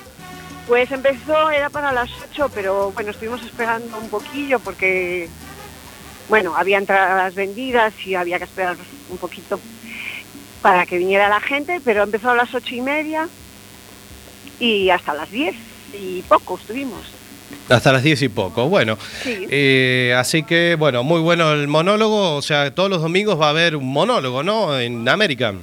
Pues 0.67 0.91
empezó, 0.91 1.51
era 1.51 1.69
para 1.69 1.91
las 1.91 2.09
8, 2.31 2.49
pero 2.53 2.91
bueno, 2.91 3.11
estuvimos 3.11 3.43
esperando 3.43 3.97
un 3.99 4.09
poquillo 4.09 4.59
porque, 4.59 5.29
bueno, 6.27 6.55
había 6.55 6.79
entradas 6.79 7.35
vendidas 7.35 7.93
y 8.05 8.15
había 8.15 8.39
que 8.39 8.45
esperar 8.45 8.75
un 9.09 9.17
poquito 9.17 9.59
para 10.61 10.87
que 10.87 10.97
viniera 10.97 11.29
la 11.29 11.39
gente, 11.39 11.79
pero 11.85 12.03
empezó 12.03 12.31
a 12.31 12.35
las 12.35 12.53
ocho 12.55 12.73
y 12.73 12.81
media 12.81 13.29
y 14.59 14.89
hasta 14.89 15.13
las 15.13 15.31
10 15.31 15.55
y 15.99 16.21
poco 16.23 16.57
estuvimos. 16.57 17.01
Hasta 17.69 17.91
las 17.91 18.03
10 18.03 18.21
y 18.23 18.29
poco. 18.29 18.67
Bueno, 18.69 18.97
Sí. 19.23 19.47
eh, 19.49 20.13
así 20.17 20.43
que 20.43 20.75
bueno, 20.77 21.03
muy 21.03 21.21
bueno 21.21 21.51
el 21.53 21.67
monólogo, 21.67 22.35
o 22.35 22.41
sea, 22.41 22.73
todos 22.73 22.89
los 22.89 23.01
domingos 23.01 23.39
va 23.39 23.47
a 23.47 23.49
haber 23.51 23.75
un 23.75 23.91
monólogo, 23.91 24.43
¿no? 24.43 24.77
En 24.79 25.07
American. 25.07 25.59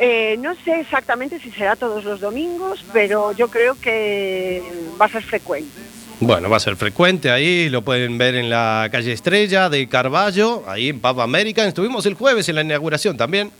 Eh, 0.00 0.36
no 0.38 0.54
sé 0.64 0.80
exactamente 0.80 1.40
si 1.40 1.50
será 1.50 1.74
todos 1.74 2.04
los 2.04 2.20
domingos, 2.20 2.84
pero 2.92 3.32
yo 3.32 3.48
creo 3.48 3.76
que 3.80 4.62
va 5.00 5.06
a 5.06 5.08
ser 5.08 5.22
frecuente. 5.24 5.68
Bueno, 6.20 6.48
va 6.50 6.56
a 6.56 6.60
ser 6.60 6.76
frecuente 6.76 7.30
ahí, 7.30 7.68
lo 7.68 7.82
pueden 7.82 8.18
ver 8.18 8.34
en 8.36 8.48
la 8.50 8.88
calle 8.92 9.12
Estrella 9.12 9.68
de 9.68 9.88
Carballo, 9.88 10.64
ahí 10.68 10.88
en 10.88 11.00
Pub 11.00 11.20
American. 11.20 11.66
Estuvimos 11.68 12.06
el 12.06 12.14
jueves 12.14 12.48
en 12.48 12.56
la 12.56 12.62
inauguración 12.62 13.16
también. 13.16 13.50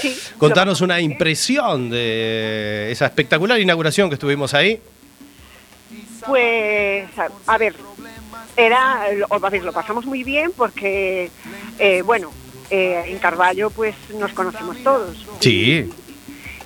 Sí. 0.00 0.16
Contanos 0.38 0.80
una 0.80 1.00
impresión 1.00 1.88
de 1.90 2.88
esa 2.90 3.06
espectacular 3.06 3.60
inauguración 3.60 4.08
que 4.08 4.14
estuvimos 4.14 4.52
ahí. 4.54 4.80
Pues, 6.26 7.06
a, 7.46 7.58
ver, 7.58 7.74
era, 8.56 9.12
lo- 9.12 9.26
a 9.30 9.50
ver, 9.50 9.62
lo 9.62 9.72
pasamos 9.72 10.04
muy 10.06 10.24
bien 10.24 10.52
porque, 10.56 11.30
eh, 11.78 12.02
bueno, 12.02 12.32
eh, 12.70 13.04
en 13.06 13.18
Carballo 13.18 13.70
pues 13.70 13.94
nos 14.18 14.32
conocemos 14.32 14.76
todos. 14.82 15.24
Sí, 15.40 15.90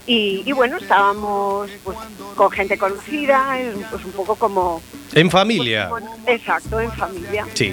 Y, 0.07 0.43
y 0.47 0.53
bueno, 0.53 0.79
estábamos 0.79 1.71
pues, 1.85 1.99
con 2.35 2.51
gente 2.51 2.79
conocida, 2.79 3.59
pues 3.91 4.05
un 4.05 4.13
poco 4.13 4.37
como... 4.37 4.81
en 5.13 5.31
familia. 5.31 5.91
exacto, 6.27 6.81
en 6.81 6.93
familia. 6.93 7.47
Sí. 7.55 7.67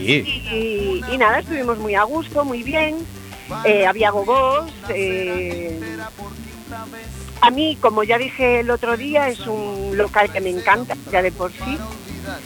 Y, 0.51 1.01
y 1.13 1.17
nada, 1.17 1.39
estuvimos 1.39 1.77
muy 1.77 1.93
a 1.95 2.03
gusto, 2.03 2.43
muy 2.43 2.61
bien. 2.63 2.97
Eh, 3.65 3.86
había 3.86 4.10
gogos. 4.12 4.71
eh, 4.89 5.79
a 7.41 7.49
mí, 7.51 7.77
como 7.79 8.03
ya 8.03 8.17
dije 8.17 8.62
el 8.62 8.71
otro 8.71 8.97
día, 8.97 9.29
es 9.29 9.39
un 9.45 9.91
local 9.95 10.31
que 10.31 10.41
me 10.41 10.49
encanta, 10.49 10.95
ya 11.12 11.21
de 11.21 11.31
por 11.31 11.51
sí. 11.51 11.77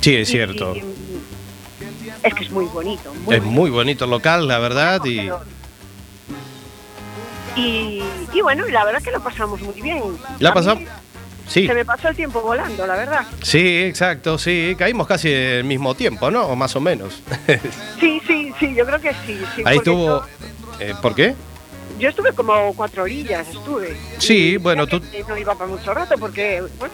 Sí, 0.01 0.15
es 0.15 0.27
cierto. 0.27 0.75
Y- 0.75 0.83
es 2.21 2.33
que 2.33 2.43
es 2.43 2.51
muy 2.51 2.65
bonito. 2.65 3.13
muy 3.23 3.35
Es 3.35 3.43
muy 3.43 3.69
bonito 3.69 4.03
el 4.05 4.12
local, 4.12 4.45
la 4.47 4.59
verdad, 4.59 4.99
y 5.05 5.29
Y, 7.55 8.01
y 8.33 8.41
bueno, 8.41 8.65
la 8.67 8.85
verdad 8.85 9.01
que 9.01 9.12
lo 9.12 9.21
pasamos 9.21 9.62
muy 9.62 9.81
bien. 9.81 10.01
la 10.39 10.53
pasamos. 10.53 10.83
Sí, 11.47 11.65
Se 11.65 11.73
me 11.73 11.83
pasó 11.83 12.09
el 12.09 12.15
tiempo 12.15 12.41
volando, 12.41 12.85
la 12.85 12.95
verdad. 12.95 13.25
sí, 13.41 13.79
exacto, 13.83 14.38
sí. 14.38 14.75
Caímos 14.77 15.07
casi 15.07 15.33
al 15.33 15.63
mismo 15.63 15.95
tiempo, 15.95 16.29
¿no? 16.29 16.43
O 16.45 16.55
más 16.55 16.75
o 16.75 16.79
menos. 16.81 17.21
Sí, 17.99 18.21
sí, 18.27 18.53
sí, 18.59 18.75
yo 18.75 18.85
creo 18.85 19.01
que 19.01 19.12
sí. 19.25 19.39
sí, 19.55 19.63
Ahí 19.65 19.77
estuvo. 19.77 20.21
Eh, 20.79 20.93
¿Por 21.01 21.15
qué? 21.15 21.35
Yo, 21.97 22.09
estuve 22.09 22.31
como 22.33 22.73
cuatro 22.75 23.03
orillas, 23.03 23.47
estuve. 23.49 23.97
Sí, 24.19 24.57
bueno, 24.57 24.87
tú. 24.87 25.01
No 25.27 25.37
iba 25.37 25.55
para 25.55 25.69
mucho 25.69 25.93
rato 25.93 26.15
porque, 26.17 26.63
bueno, 26.77 26.93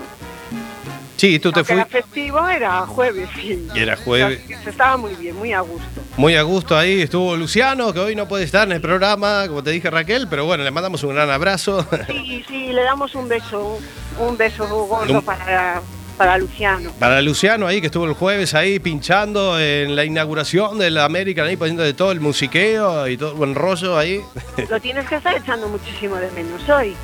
Sí, 1.18 1.40
tú 1.40 1.50
te 1.52 1.64
fuiste. 1.64 1.74
era 1.76 1.86
festivo, 1.86 2.46
era 2.50 2.82
jueves, 2.88 3.30
sí. 3.36 3.68
Y 3.74 3.80
era 3.80 3.96
jueves. 3.96 4.42
Se 4.64 4.70
estaba 4.70 4.98
muy 4.98 5.16
bien, 5.16 5.36
muy 5.38 5.54
a 5.54 5.62
gusto. 5.62 5.88
Muy 6.18 6.36
a 6.36 6.42
gusto 6.42 6.78
ahí 6.78 7.02
estuvo 7.04 7.36
Luciano, 7.38 7.94
que 7.94 8.00
hoy 8.00 8.16
no 8.16 8.28
puede 8.28 8.44
estar 8.44 8.68
en 8.68 8.74
el 8.74 8.82
programa, 8.82 9.46
como 9.48 9.64
te 9.64 9.72
dije 9.72 9.90
Raquel, 9.90 10.28
pero 10.30 10.46
bueno, 10.46 10.64
le 10.66 10.72
mandamos 10.72 11.04
un 11.04 11.14
gran 11.16 11.30
abrazo. 11.30 11.88
Sí, 12.08 12.44
sí, 12.48 12.74
le 12.74 12.84
damos 12.84 13.16
un 13.16 13.30
beso, 13.30 13.80
un, 14.20 14.28
un 14.28 14.38
beso 14.38 14.68
gordo 14.88 15.14
Un- 15.14 15.22
para, 15.22 15.82
para 16.18 16.38
Luciano. 16.38 16.92
Para 17.00 17.22
Luciano 17.22 17.68
ahí, 17.68 17.82
que 17.82 17.88
estuvo 17.88 18.06
el 18.06 18.14
jueves 18.14 18.54
ahí 18.54 18.80
pinchando 18.80 19.60
en 19.60 19.96
la 19.96 20.06
inauguración 20.06 20.78
del 20.78 20.98
American, 20.98 21.46
ahí 21.46 21.58
poniendo 21.58 21.84
de 21.84 21.94
todo 21.94 22.12
el 22.12 22.20
musiqueo 22.20 23.08
y 23.08 23.18
todo 23.18 23.32
el 23.32 23.38
buen 23.38 23.56
rollo 23.56 23.98
ahí. 23.98 24.22
Lo 24.70 24.80
tienes 24.80 25.08
que 25.08 25.16
estar 25.16 25.36
echando 25.36 25.68
muchísimo 25.68 26.16
de 26.16 26.32
menos 26.32 26.68
hoy. 26.70 26.96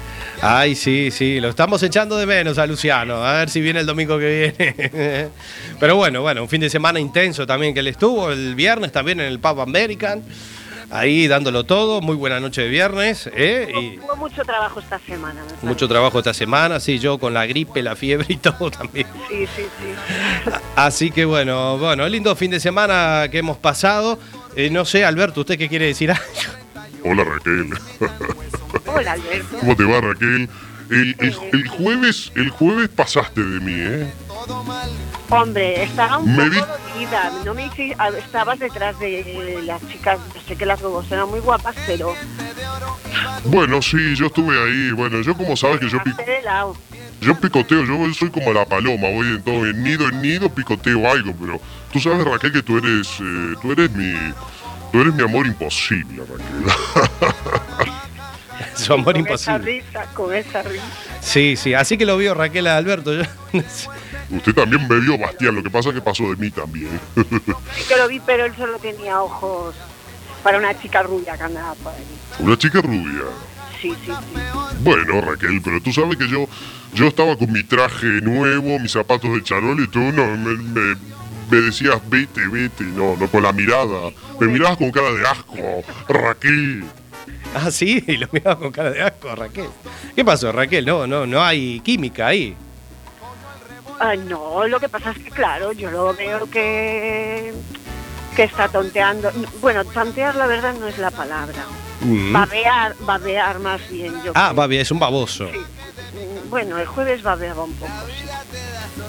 Ay, 0.44 0.74
sí, 0.74 1.12
sí, 1.12 1.40
lo 1.40 1.50
estamos 1.50 1.84
echando 1.84 2.18
de 2.18 2.26
menos 2.26 2.58
a 2.58 2.66
Luciano, 2.66 3.24
a 3.24 3.34
ver 3.34 3.50
si 3.52 3.62
viene 3.62 3.82
el 3.82 3.86
domingo 3.86 4.18
que 4.18 4.54
viene. 4.58 5.30
Pero 5.80 5.96
bueno, 5.96 6.22
bueno, 6.22 6.42
un 6.42 6.50
fin 6.50 6.62
de 6.62 6.70
semana 6.70 7.00
intenso 7.00 7.46
también 7.46 7.76
que 7.76 7.82
él 7.82 7.88
estuvo, 7.88 8.32
el 8.32 8.56
viernes 8.56 8.92
también 8.92 9.20
en 9.20 9.28
el 9.28 9.40
Pub 9.40 9.62
American, 9.62 10.24
ahí 10.92 11.28
dándolo 11.28 11.64
todo, 11.64 12.02
muy 12.02 12.16
buena 12.16 12.40
noche 12.40 12.62
de 12.64 12.68
viernes, 12.70 13.30
¿eh? 13.34 13.72
y 13.82 13.98
Tuvo 13.98 14.16
mucho 14.18 14.44
trabajo 14.44 14.80
esta 14.80 15.00
semana. 15.00 15.42
me 15.62 15.70
mucho 15.70 15.88
trabajo 15.88 16.20
esta 16.20 16.34
semana, 16.34 16.80
sí, 16.80 17.00
yo 17.00 17.18
con 17.18 17.34
la 17.34 17.46
gripe, 17.46 17.82
la 17.82 17.96
fiebre 17.96 18.26
y 18.30 18.38
todo 18.38 18.70
también. 18.70 19.08
Sí, 19.30 19.48
sí, 19.56 19.64
sí. 19.64 20.52
Así 20.76 21.12
que 21.12 21.26
bueno, 21.26 21.78
bueno, 21.78 22.08
lindo 22.10 22.36
fin 22.36 22.52
de 22.52 22.60
semana 22.60 23.28
que 23.32 23.40
hemos 23.40 23.58
pasado. 23.58 24.20
Eh, 24.56 24.70
no 24.70 24.84
sé, 24.86 25.06
Alberto, 25.06 25.42
¿usted 25.42 25.58
qué 25.58 25.70
quiere 25.70 25.86
decir? 25.88 26.12
Hola 27.04 27.24
Raquel. 27.24 27.70
Hola, 28.86 29.14
Alberto. 29.14 29.58
¿Cómo 29.60 29.76
te 29.76 29.84
va 29.86 30.02
Raquel? 30.02 30.50
El, 30.90 31.16
el- 31.20 31.36
el 31.54 31.68
jueves, 31.70 32.32
el 32.36 32.50
jueves 32.50 32.90
pasaste 32.90 33.42
de 33.42 33.60
mí, 33.62 33.74
¿eh? 33.76 34.08
Hombre, 35.32 35.84
estaba 35.84 36.18
un 36.18 36.36
Me 36.36 36.44
poco 36.50 36.50
vi- 36.52 36.94
dolida. 36.94 37.32
No 37.46 37.54
me 37.54 37.66
hice- 37.68 37.96
estabas 38.20 38.60
detrás 38.60 39.00
de 39.00 39.62
las 39.66 39.82
chicas. 39.88 40.20
Sé 40.48 40.56
que 40.56 40.66
las 40.66 40.82
dos 40.82 41.10
eran 41.12 41.30
muy 41.30 41.40
guapas, 41.40 41.76
pero 41.88 42.14
Bueno, 43.46 43.82
sí, 43.82 44.16
yo 44.16 44.28
estuve 44.28 44.56
ahí. 44.62 44.92
Bueno, 44.92 45.22
yo 45.22 45.36
como 45.36 45.56
sabes 45.56 45.80
que 45.80 45.90
yo, 45.90 46.04
pi- 46.04 46.12
de 46.26 46.42
lado. 46.44 46.76
yo 47.22 47.36
picoteo, 47.40 47.84
yo 47.86 48.14
soy 48.14 48.30
como 48.30 48.52
la 48.54 48.66
paloma, 48.66 49.10
voy 49.10 49.28
en 49.28 49.42
todo, 49.42 49.66
en 49.66 49.82
nido 49.84 50.08
en 50.10 50.22
nido, 50.22 50.50
picoteo 50.54 51.10
algo, 51.10 51.34
pero 51.40 51.62
tú 51.92 52.00
sabes 52.00 52.24
Raquel 52.26 52.52
que 52.52 52.62
tú 52.64 52.78
eres, 52.78 53.08
eh, 53.20 53.56
tú 53.62 53.72
eres 53.72 53.90
mi, 53.92 54.14
tú 54.92 55.02
eres 55.02 55.14
mi 55.14 55.24
amor 55.24 55.48
imposible, 55.48 56.24
Raquel. 56.24 57.46
Su 58.76 58.94
amor 58.94 59.14
con 59.16 59.28
esa 59.28 59.54
imposible. 59.56 59.82
risa, 59.84 60.06
con 60.14 60.34
esa 60.36 60.62
risa. 60.64 60.84
Sí, 61.22 61.56
sí, 61.56 61.74
así 61.74 61.98
que 61.98 62.06
lo 62.06 62.18
vio 62.18 62.34
Raquel 62.34 62.68
a 62.68 62.78
Alberto. 62.78 63.14
yo- 63.14 63.24
Usted 64.32 64.54
también 64.54 64.88
me 64.88 65.00
vio, 65.00 65.18
Bastián, 65.18 65.56
lo 65.56 65.64
que 65.64 65.70
pasa 65.70 65.90
es 65.90 65.96
que 65.96 66.02
pasó 66.02 66.24
de 66.30 66.36
mí 66.38 66.50
también. 66.52 67.00
Sí 67.76 67.84
que 67.88 67.98
lo 67.98 68.08
vi, 68.08 68.20
pero 68.26 68.46
él 68.46 68.54
solo 68.56 68.78
tenía 68.80 69.22
ojos 69.22 69.76
para 70.44 70.58
una 70.58 70.80
chica 70.80 71.04
rubia 71.04 71.38
que 71.38 71.44
andaba 71.44 71.74
por 71.76 71.94
ahí. 71.94 72.04
Una 72.40 72.58
chica 72.58 72.82
rubia. 72.82 73.24
Sí, 73.82 73.94
sí, 74.06 74.12
sí. 74.12 74.40
Bueno, 74.80 75.22
Raquel, 75.22 75.62
pero 75.64 75.82
tú 75.82 75.92
sabes 75.92 76.18
que 76.18 76.28
yo, 76.28 76.48
yo 76.94 77.08
estaba 77.08 77.36
con 77.36 77.52
mi 77.52 77.64
traje 77.64 78.06
nuevo, 78.22 78.80
mis 78.80 78.92
zapatos 78.92 79.34
de 79.34 79.44
charol 79.44 79.80
y 79.84 79.88
tú 79.88 80.00
no 80.00 80.26
me, 80.38 80.56
me- 80.56 80.96
me 81.50 81.58
decías 81.58 82.00
vete, 82.10 82.48
vete, 82.48 82.84
no, 82.86 83.16
no 83.18 83.28
con 83.28 83.44
la 83.44 83.52
mirada. 83.52 84.12
Me 84.40 84.48
mirabas 84.48 84.78
con 84.78 84.90
cara 84.92 85.12
de 85.12 85.28
asco, 85.28 85.84
Raquel. 86.08 86.86
Ah, 87.54 87.70
sí, 87.72 88.04
y 88.08 88.18
lo 88.18 88.28
miraba 88.32 88.58
con 88.60 88.72
cara 88.72 88.92
de 88.92 89.02
asco, 89.02 89.36
Raquel. 89.36 89.68
¿Qué 90.16 90.24
pasó, 90.24 90.52
Raquel? 90.52 90.86
No, 90.86 91.06
no, 91.08 91.26
no 91.28 91.44
hay 91.44 91.80
química 91.82 92.28
ahí. 92.28 92.56
Ah, 94.04 94.16
no, 94.16 94.68
lo 94.68 94.80
que 94.80 94.90
pasa 94.90 95.12
es 95.12 95.20
que, 95.20 95.30
claro, 95.30 95.74
yo 95.74 95.92
lo 95.92 96.12
veo 96.16 96.50
que, 96.50 97.54
que 98.36 98.44
está 98.44 98.68
tonteando. 98.68 99.32
Bueno, 99.62 99.86
tontear 99.86 100.36
la 100.36 100.48
verdad 100.48 100.74
no 100.80 100.88
es 100.88 100.98
la 100.98 101.12
palabra. 101.12 101.64
Mm. 102.02 102.34
Babear, 102.34 102.96
babear 103.02 103.60
más 103.60 103.88
bien. 103.90 104.12
Yo 104.26 104.32
Ah, 104.34 104.54
bien, 104.68 104.82
es 104.82 104.90
un 104.90 104.98
baboso. 104.98 105.44
Mm, 105.46 106.50
Bueno, 106.50 106.80
el 106.80 106.88
jueves 106.88 107.22
babeaba 107.22 107.64
un 107.64 107.74
poco, 107.76 107.92
sí. 108.08 108.26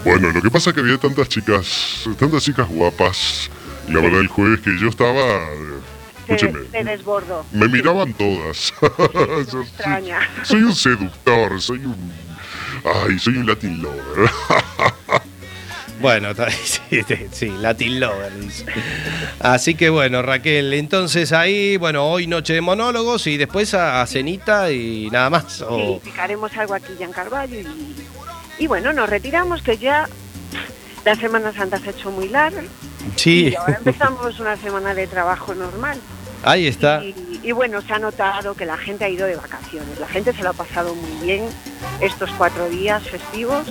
Bueno, 0.04 0.30
lo 0.30 0.42
que 0.42 0.50
pasa 0.50 0.70
es 0.70 0.74
que 0.74 0.80
había 0.82 0.98
tantas 0.98 1.26
chicas, 1.28 2.04
tantas 2.18 2.42
chicas 2.44 2.68
guapas. 2.68 3.48
Y 3.88 3.92
la 3.92 4.00
verdad 4.00 4.20
el 4.20 4.28
jueves 4.28 4.60
que 4.60 4.78
yo 4.78 4.88
estaba, 4.88 5.40
escúcheme, 6.28 6.60
te 6.70 6.84
desbordo. 6.84 7.46
me 7.50 7.66
miraban 7.66 8.12
todas. 8.12 8.72
Yo 8.80 9.44
soy, 9.50 9.62
Extraña. 9.62 10.20
soy 10.44 10.62
un 10.62 10.74
seductor, 10.74 11.60
soy 11.60 11.78
un... 11.78 12.12
Ay, 12.84 13.18
soy 13.18 13.36
un 13.36 13.46
Latin 13.46 13.82
lover. 13.82 14.30
Bueno, 16.00 16.30
sí, 17.30 17.48
Latin 17.60 18.00
Lover, 18.00 18.36
dice. 18.40 18.64
Así 19.38 19.76
que 19.76 19.88
bueno, 19.88 20.20
Raquel, 20.20 20.72
entonces 20.74 21.30
ahí, 21.32 21.76
bueno, 21.76 22.04
hoy 22.10 22.26
noche 22.26 22.54
de 22.54 22.60
monólogos 22.60 23.28
y 23.28 23.36
después 23.36 23.72
a, 23.74 24.02
a 24.02 24.06
cenita 24.08 24.72
y 24.72 25.08
nada 25.12 25.30
más. 25.30 25.44
Sí, 25.58 25.64
o- 25.68 26.00
picaremos 26.00 26.56
algo 26.56 26.74
aquí 26.74 26.92
ya 26.98 27.04
en 27.06 27.12
Carballo 27.12 27.54
y, 27.60 27.66
y 28.58 28.66
bueno, 28.66 28.92
nos 28.92 29.08
retiramos 29.08 29.62
que 29.62 29.78
ya 29.78 30.08
la 31.04 31.14
Semana 31.14 31.52
Santa 31.52 31.78
se 31.78 31.88
ha 31.90 31.92
hecho 31.92 32.10
muy 32.10 32.28
larga 32.28 32.62
Sí, 33.14 33.50
y 33.50 33.54
ahora 33.54 33.76
empezamos 33.78 34.40
una 34.40 34.56
semana 34.56 34.94
de 34.94 35.06
trabajo 35.06 35.54
normal. 35.54 36.00
Ahí 36.42 36.66
está. 36.66 37.02
Y, 37.04 37.14
y 37.42 37.52
bueno, 37.52 37.80
se 37.82 37.92
ha 37.92 37.98
notado 37.98 38.54
que 38.54 38.64
la 38.66 38.76
gente 38.76 39.04
ha 39.04 39.08
ido 39.08 39.26
de 39.26 39.36
vacaciones, 39.36 39.98
la 39.98 40.06
gente 40.08 40.32
se 40.32 40.42
lo 40.42 40.50
ha 40.50 40.52
pasado 40.54 40.94
muy 40.94 41.26
bien 41.26 41.44
estos 42.00 42.30
cuatro 42.38 42.68
días 42.68 43.02
festivos 43.02 43.66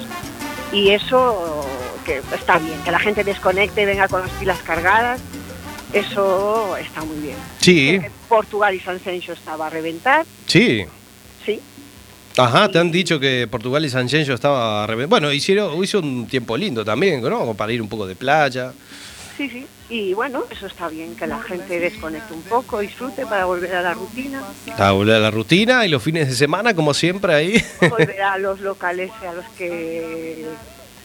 y 0.73 0.89
eso 0.91 1.65
que 2.05 2.21
está 2.33 2.57
bien, 2.59 2.81
que 2.83 2.91
la 2.91 2.99
gente 2.99 3.23
desconecte 3.23 3.81
y 3.81 3.85
venga 3.85 4.07
con 4.07 4.21
las 4.21 4.31
pilas 4.31 4.59
cargadas, 4.63 5.19
eso 5.93 6.77
está 6.77 7.03
muy 7.03 7.17
bien. 7.19 7.37
Sí, 7.59 7.99
Portugal 8.29 8.73
y 8.73 8.79
San 8.79 8.99
Sencho 9.03 9.33
estaba 9.33 9.67
a 9.67 9.69
reventar, 9.69 10.25
sí. 10.47 10.85
sí, 11.45 11.59
Ajá, 12.37 12.69
te 12.69 12.79
han 12.79 12.91
dicho 12.91 13.19
que 13.19 13.45
Portugal 13.51 13.83
y 13.83 13.89
San 13.89 14.07
Genio 14.07 14.33
estaba... 14.33 14.87
reve- 14.87 15.05
Bueno, 15.07 15.33
hicieron, 15.33 15.83
hizo 15.83 15.99
un 15.99 16.27
tiempo 16.27 16.55
lindo 16.55 16.85
también, 16.85 17.21
¿no? 17.21 17.53
Para 17.55 17.73
ir 17.73 17.81
un 17.81 17.89
poco 17.89 18.07
de 18.07 18.15
playa. 18.15 18.71
Sí, 19.37 19.49
sí. 19.49 19.67
Y 19.89 20.13
bueno, 20.13 20.43
eso 20.49 20.67
está 20.67 20.87
bien, 20.87 21.15
que 21.15 21.27
la 21.27 21.41
gente 21.41 21.79
desconecte 21.79 22.33
un 22.33 22.43
poco, 22.43 22.79
disfrute 22.79 23.25
para 23.25 23.45
volver 23.45 23.75
a 23.75 23.81
la 23.81 23.93
rutina, 23.93 24.41
A 24.77 24.91
volver 24.91 25.15
a 25.15 25.19
la 25.19 25.31
rutina 25.31 25.85
y 25.85 25.89
los 25.89 26.01
fines 26.01 26.29
de 26.29 26.35
semana, 26.35 26.73
como 26.73 26.93
siempre, 26.93 27.33
ahí. 27.33 27.63
volver 27.89 28.21
a 28.21 28.37
los 28.37 28.61
locales 28.61 29.11
a 29.27 29.33
los 29.33 29.45
que 29.57 30.45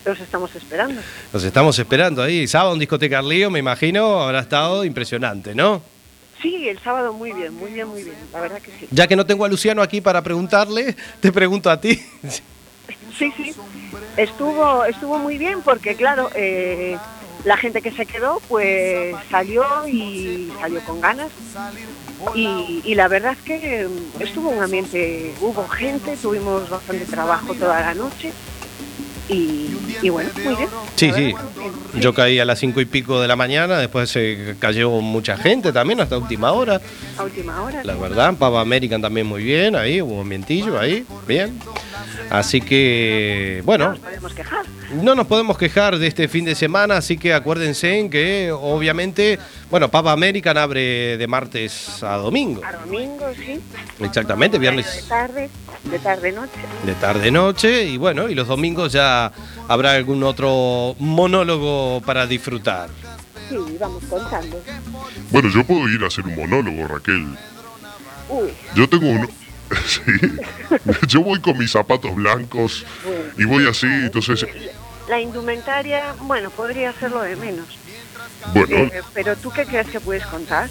los 0.04 0.20
estamos 0.20 0.54
esperando. 0.54 1.00
Nos 1.32 1.42
estamos 1.42 1.78
esperando 1.78 2.22
ahí. 2.22 2.46
Sábado 2.46 2.74
en 2.74 2.78
Discoteca 2.78 3.18
Arlío, 3.18 3.50
me 3.50 3.58
imagino, 3.58 4.22
habrá 4.22 4.40
estado 4.40 4.84
impresionante, 4.84 5.54
¿no? 5.54 5.82
Sí, 6.40 6.68
el 6.68 6.78
sábado 6.78 7.12
muy 7.12 7.32
bien, 7.32 7.54
muy 7.54 7.72
bien, 7.72 7.88
muy 7.88 8.04
bien, 8.04 8.16
la 8.32 8.40
verdad 8.40 8.60
que 8.60 8.70
sí. 8.78 8.86
Ya 8.90 9.06
que 9.06 9.16
no 9.16 9.26
tengo 9.26 9.44
a 9.44 9.48
Luciano 9.48 9.82
aquí 9.82 10.00
para 10.00 10.22
preguntarle, 10.22 10.94
te 11.20 11.32
pregunto 11.32 11.70
a 11.70 11.80
ti. 11.80 12.00
Sí, 13.18 13.32
sí. 13.36 13.54
Estuvo, 14.16 14.84
estuvo 14.84 15.18
muy 15.18 15.38
bien 15.38 15.62
porque, 15.62 15.94
claro, 15.94 16.30
eh, 16.34 16.98
la 17.46 17.56
gente 17.56 17.80
que 17.80 17.92
se 17.92 18.04
quedó, 18.06 18.42
pues 18.48 19.14
salió 19.30 19.64
y 19.87 20.50
salió 20.61 20.80
con 20.80 21.00
ganas. 21.00 21.28
Y, 22.35 22.82
y 22.85 22.94
la 22.96 23.06
verdad 23.06 23.32
es 23.32 23.38
que 23.38 23.87
estuvo 24.18 24.50
un 24.50 24.61
ambiente, 24.61 25.32
hubo 25.40 25.66
gente, 25.68 26.16
tuvimos 26.16 26.68
bastante 26.68 27.04
trabajo 27.04 27.54
toda 27.54 27.80
la 27.80 27.94
noche. 27.94 28.32
Y, 29.28 29.76
y 30.02 30.09
bueno, 30.09 30.30
muy 30.44 30.54
bien. 30.56 30.68
Sí, 30.96 31.12
sí. 31.12 31.35
Yo 32.00 32.14
caí 32.14 32.38
a 32.40 32.44
las 32.44 32.59
cinco 32.59 32.80
y 32.80 32.85
pico 32.85 33.20
de 33.20 33.28
la 33.28 33.37
mañana, 33.37 33.78
después 33.78 34.11
se 34.11 34.56
cayó 34.59 34.90
mucha 34.90 35.37
gente 35.37 35.72
también 35.72 36.00
hasta 36.00 36.18
última 36.18 36.52
hora. 36.52 36.80
A 37.16 37.22
última 37.22 37.62
hora. 37.62 37.82
La 37.85 37.94
verdad, 37.94 38.35
Papa 38.35 38.61
American 38.61 39.00
también 39.02 39.26
muy 39.26 39.44
bien, 39.44 39.76
ahí 39.76 40.02
hubo 40.02 40.14
un 40.14 40.20
ambientillo 40.22 40.78
ahí, 40.80 41.04
bien. 41.26 41.61
Así 42.31 42.61
que, 42.61 43.59
No 43.61 43.64
bueno, 43.66 43.88
nos 43.90 43.99
podemos 44.01 44.35
quejar. 44.35 44.66
no 45.03 45.14
nos 45.14 45.27
podemos 45.27 45.59
quejar 45.59 45.99
de 45.99 46.07
este 46.07 46.29
fin 46.29 46.45
de 46.45 46.55
semana, 46.55 46.97
así 46.97 47.16
que 47.16 47.33
acuérdense 47.35 47.99
en 47.99 48.11
que 48.11 48.51
obviamente, 48.53 49.38
bueno, 49.71 49.88
Papa 49.90 50.12
American 50.12 50.57
abre 50.59 51.16
de 51.16 51.27
martes 51.27 52.03
a 52.03 52.16
domingo. 52.16 52.62
A 52.64 52.73
domingo, 52.73 53.27
sí. 53.37 53.61
Exactamente, 54.01 54.57
De 54.57 54.61
viernes 54.61 55.07
tarde, 55.09 55.49
de 55.85 55.99
tarde 55.99 56.33
noche. 56.33 56.51
de 56.85 56.95
tarde 56.95 57.31
noche 57.31 57.85
y 57.85 57.97
bueno, 57.97 58.29
y 58.29 58.35
los 58.35 58.49
domingos 58.49 58.92
ya 58.92 59.31
habrá 59.69 59.92
algún 59.92 60.23
otro 60.25 60.97
monólogo 60.99 62.01
para 62.05 62.27
disfrutar. 62.27 62.88
Sí, 63.49 63.57
vamos 63.79 64.03
contando. 64.11 64.61
Bueno, 65.31 65.49
yo 65.51 65.62
puedo 65.64 65.88
ir 65.88 66.03
a 66.03 66.09
hacer 66.09 66.25
un 66.27 66.35
monólogo, 66.35 66.88
Raquel. 66.88 67.27
Uy, 68.29 68.49
Yo 68.75 68.88
tengo 68.88 69.07
un... 69.09 69.29
Sí. 69.87 70.02
Yo 71.09 71.22
voy 71.22 71.40
con 71.40 71.57
mis 71.59 71.70
zapatos 71.72 72.14
blancos 72.14 72.85
y 73.38 73.44
voy 73.44 73.66
así, 73.66 73.87
entonces... 73.87 74.46
la 75.09 75.20
indumentaria, 75.20 76.14
bueno, 76.22 76.50
podría 76.50 76.92
ser 76.94 77.11
lo 77.12 77.22
de 77.22 77.37
menos. 77.37 77.66
Bueno, 78.52 78.76
Eh, 78.76 79.02
pero 79.14 79.37
tú 79.37 79.50
qué 79.50 79.64
crees 79.64 79.87
que 79.88 80.00
puedes 80.00 80.24
contar? 80.26 80.68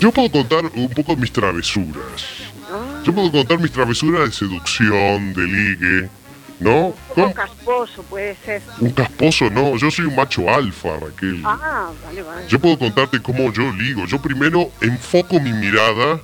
yo 0.00 0.12
puedo 0.12 0.30
contar 0.30 0.64
un 0.74 0.88
poco 0.90 1.16
mis 1.16 1.32
travesuras. 1.32 2.24
Ah, 2.70 3.00
Yo 3.04 3.12
puedo 3.14 3.30
contar 3.30 3.58
mis 3.58 3.70
travesuras 3.72 4.28
de 4.28 4.32
seducción, 4.32 5.32
de 5.34 5.42
ligue. 5.44 6.08
¿No? 6.58 6.94
Un 7.16 7.32
casposo 7.34 8.02
puede 8.04 8.34
ser. 8.44 8.62
Un 8.80 8.90
casposo, 8.90 9.50
no. 9.50 9.76
Yo 9.76 9.90
soy 9.90 10.06
un 10.06 10.16
macho 10.16 10.48
alfa, 10.52 10.96
Raquel. 10.98 11.42
Ah, 11.44 11.90
vale, 12.04 12.22
vale. 12.22 12.48
Yo 12.48 12.58
puedo 12.58 12.78
contarte 12.78 13.20
cómo 13.20 13.52
yo 13.52 13.70
ligo. 13.72 14.06
Yo 14.06 14.20
primero 14.20 14.70
enfoco 14.80 15.38
mi 15.38 15.52
mirada, 15.52 16.18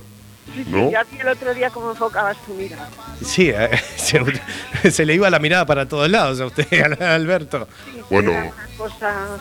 Sí, 0.53 0.63
sí, 0.63 0.69
¿no? 0.69 0.91
ya 0.91 1.03
vi 1.03 1.19
el 1.19 1.27
otro 1.27 1.53
día 1.53 1.69
cómo 1.69 1.91
enfocabas 1.91 2.37
tu 2.45 2.53
mirada. 2.53 2.89
Sí, 3.23 3.49
eh, 3.49 3.69
se, 3.95 4.91
se 4.91 5.05
le 5.05 5.15
iba 5.15 5.29
la 5.29 5.39
mirada 5.39 5.65
para 5.65 5.87
todos 5.87 6.09
lados 6.09 6.39
a 6.39 6.45
usted, 6.45 6.67
Alberto. 7.01 7.67
Bueno, 8.09 8.31
cosa. 8.77 9.39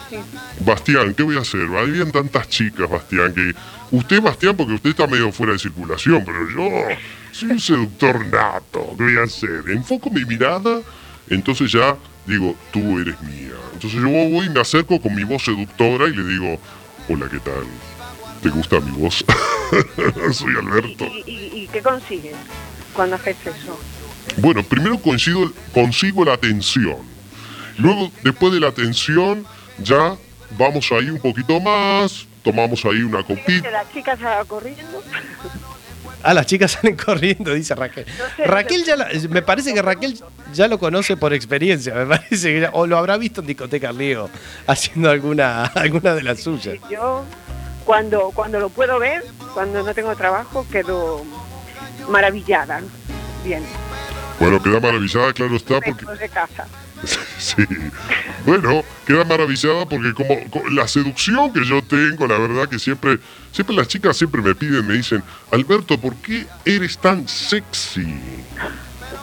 Bastián, 0.61 1.15
¿qué 1.15 1.23
voy 1.23 1.37
a 1.37 1.41
hacer? 1.41 1.67
Habían 1.77 2.11
tantas 2.13 2.49
chicas, 2.49 2.89
Bastián, 2.89 3.35
que... 3.35 3.55
Usted, 3.91 4.23
Bastián, 4.23 4.57
porque 4.57 4.73
usted 4.73 4.91
está 4.91 5.07
medio 5.07 5.31
fuera 5.33 5.53
de 5.53 5.59
circulación, 5.59 6.25
pero 6.25 6.49
yo 6.49 6.97
soy 7.31 7.51
un 7.51 7.61
seductor 7.61 8.27
nato. 8.27 8.95
¿Qué 8.97 9.05
voy 9.05 9.19
a 9.19 9.25
hacer? 9.25 9.65
Enfoco 9.69 10.09
mi 10.09 10.25
mirada, 10.25 10.81
entonces 11.29 11.71
ya 11.71 11.95
digo, 12.27 12.57
tú 12.73 12.99
eres 12.99 13.21
mía. 13.23 13.53
Entonces 13.75 14.01
yo 14.01 14.09
voy 14.09 14.47
y 14.47 14.51
me 14.51 14.61
acerco 14.61 15.01
con 15.01 15.15
mi 15.15 15.25
voz 15.25 15.45
seductora 15.45 16.07
y 16.07 16.15
le 16.15 16.25
digo, 16.25 16.59
hola, 17.09 17.29
¿qué 17.31 17.39
tal? 17.41 17.67
¿Te 18.43 18.49
gusta 18.49 18.81
mi 18.81 18.93
voz? 18.93 19.25
soy 20.33 20.55
Alberto. 20.57 21.05
¿Y, 21.07 21.31
y, 21.31 21.51
y 21.63 21.69
qué 21.73 21.83
consigues 21.83 22.35
cuando 22.95 23.17
haces 23.17 23.37
eso? 23.47 23.79
Bueno, 24.37 24.63
primero 24.63 24.99
coincido, 24.99 25.51
consigo 25.75 26.25
la 26.25 26.35
atención. 26.35 26.97
Luego, 27.79 28.11
después 28.23 28.53
de 28.53 28.61
la 28.61 28.69
atención, 28.69 29.45
ya 29.79 30.17
vamos 30.59 30.91
ahí 30.93 31.11
un 31.11 31.19
poquito 31.19 31.59
más, 31.61 32.27
tomamos 32.45 32.85
ahí 32.85 33.03
una 33.03 33.19
¿Que 33.27 33.35
copita. 33.35 33.71
la 33.71 33.85
chica 33.93 34.17
salga 34.17 34.45
corriendo? 34.45 35.03
Ah, 36.25 36.35
las 36.35 36.47
chicas 36.47 36.71
salen 36.71 36.95
corriendo, 36.97 37.53
dice 37.53 37.75
Raquel. 37.75 38.07
sé, 38.37 38.45
Raquel 38.45 38.85
ya 38.85 38.95
la- 38.95 39.09
me 39.29 39.43
parece 39.43 39.75
que 39.75 39.83
Raquel 39.83 40.17
ya 40.55 40.69
lo 40.69 40.79
conoce 40.79 41.17
por 41.17 41.35
experiencia, 41.35 41.93
me 41.95 42.07
parece 42.17 42.55
que 42.55 42.61
ya- 42.61 42.71
o 42.75 42.87
lo 42.87 42.97
habrá 42.97 43.17
visto 43.17 43.41
en 43.41 43.49
discoteca 43.49 43.91
Río 43.91 44.31
haciendo 44.69 45.11
alguna, 45.11 45.65
alguna 45.65 46.15
de 46.15 46.23
las 46.23 46.39
suyas. 46.41 46.77
Yo, 46.89 47.25
cuando, 47.85 48.31
cuando 48.37 48.61
lo 48.61 48.69
puedo 48.69 49.01
ver, 49.01 49.25
cuando 49.55 49.83
no 49.83 49.95
tengo 49.95 50.15
trabajo, 50.17 50.67
quedo 50.71 51.25
maravillada. 52.09 52.81
Bien, 53.45 53.63
Bueno, 54.39 54.63
queda 54.63 54.81
maravillada, 54.81 55.33
claro 55.33 55.57
está, 55.57 55.81
porque... 55.81 56.05
de 56.19 56.29
casa. 56.29 56.67
Sí. 57.39 57.57
Bueno, 58.47 58.85
queda 59.05 59.25
maravillada 59.25 59.85
porque 59.87 60.15
como, 60.15 60.39
co- 60.51 60.69
la 60.71 60.87
seducción 60.87 61.53
que 61.53 61.65
yo 61.65 61.83
tengo, 61.83 62.29
la 62.29 62.39
verdad 62.39 62.69
que 62.69 62.79
siempre, 62.79 63.19
siempre 63.51 63.75
las 63.75 63.89
chicas 63.89 64.17
siempre 64.17 64.41
me 64.41 64.55
piden, 64.55 64.87
me 64.87 64.95
dicen, 64.95 65.21
Alberto, 65.51 65.99
¿por 65.99 66.15
qué 66.17 66.47
eres 66.65 66.97
tan 66.99 67.27
sexy? 67.27 68.07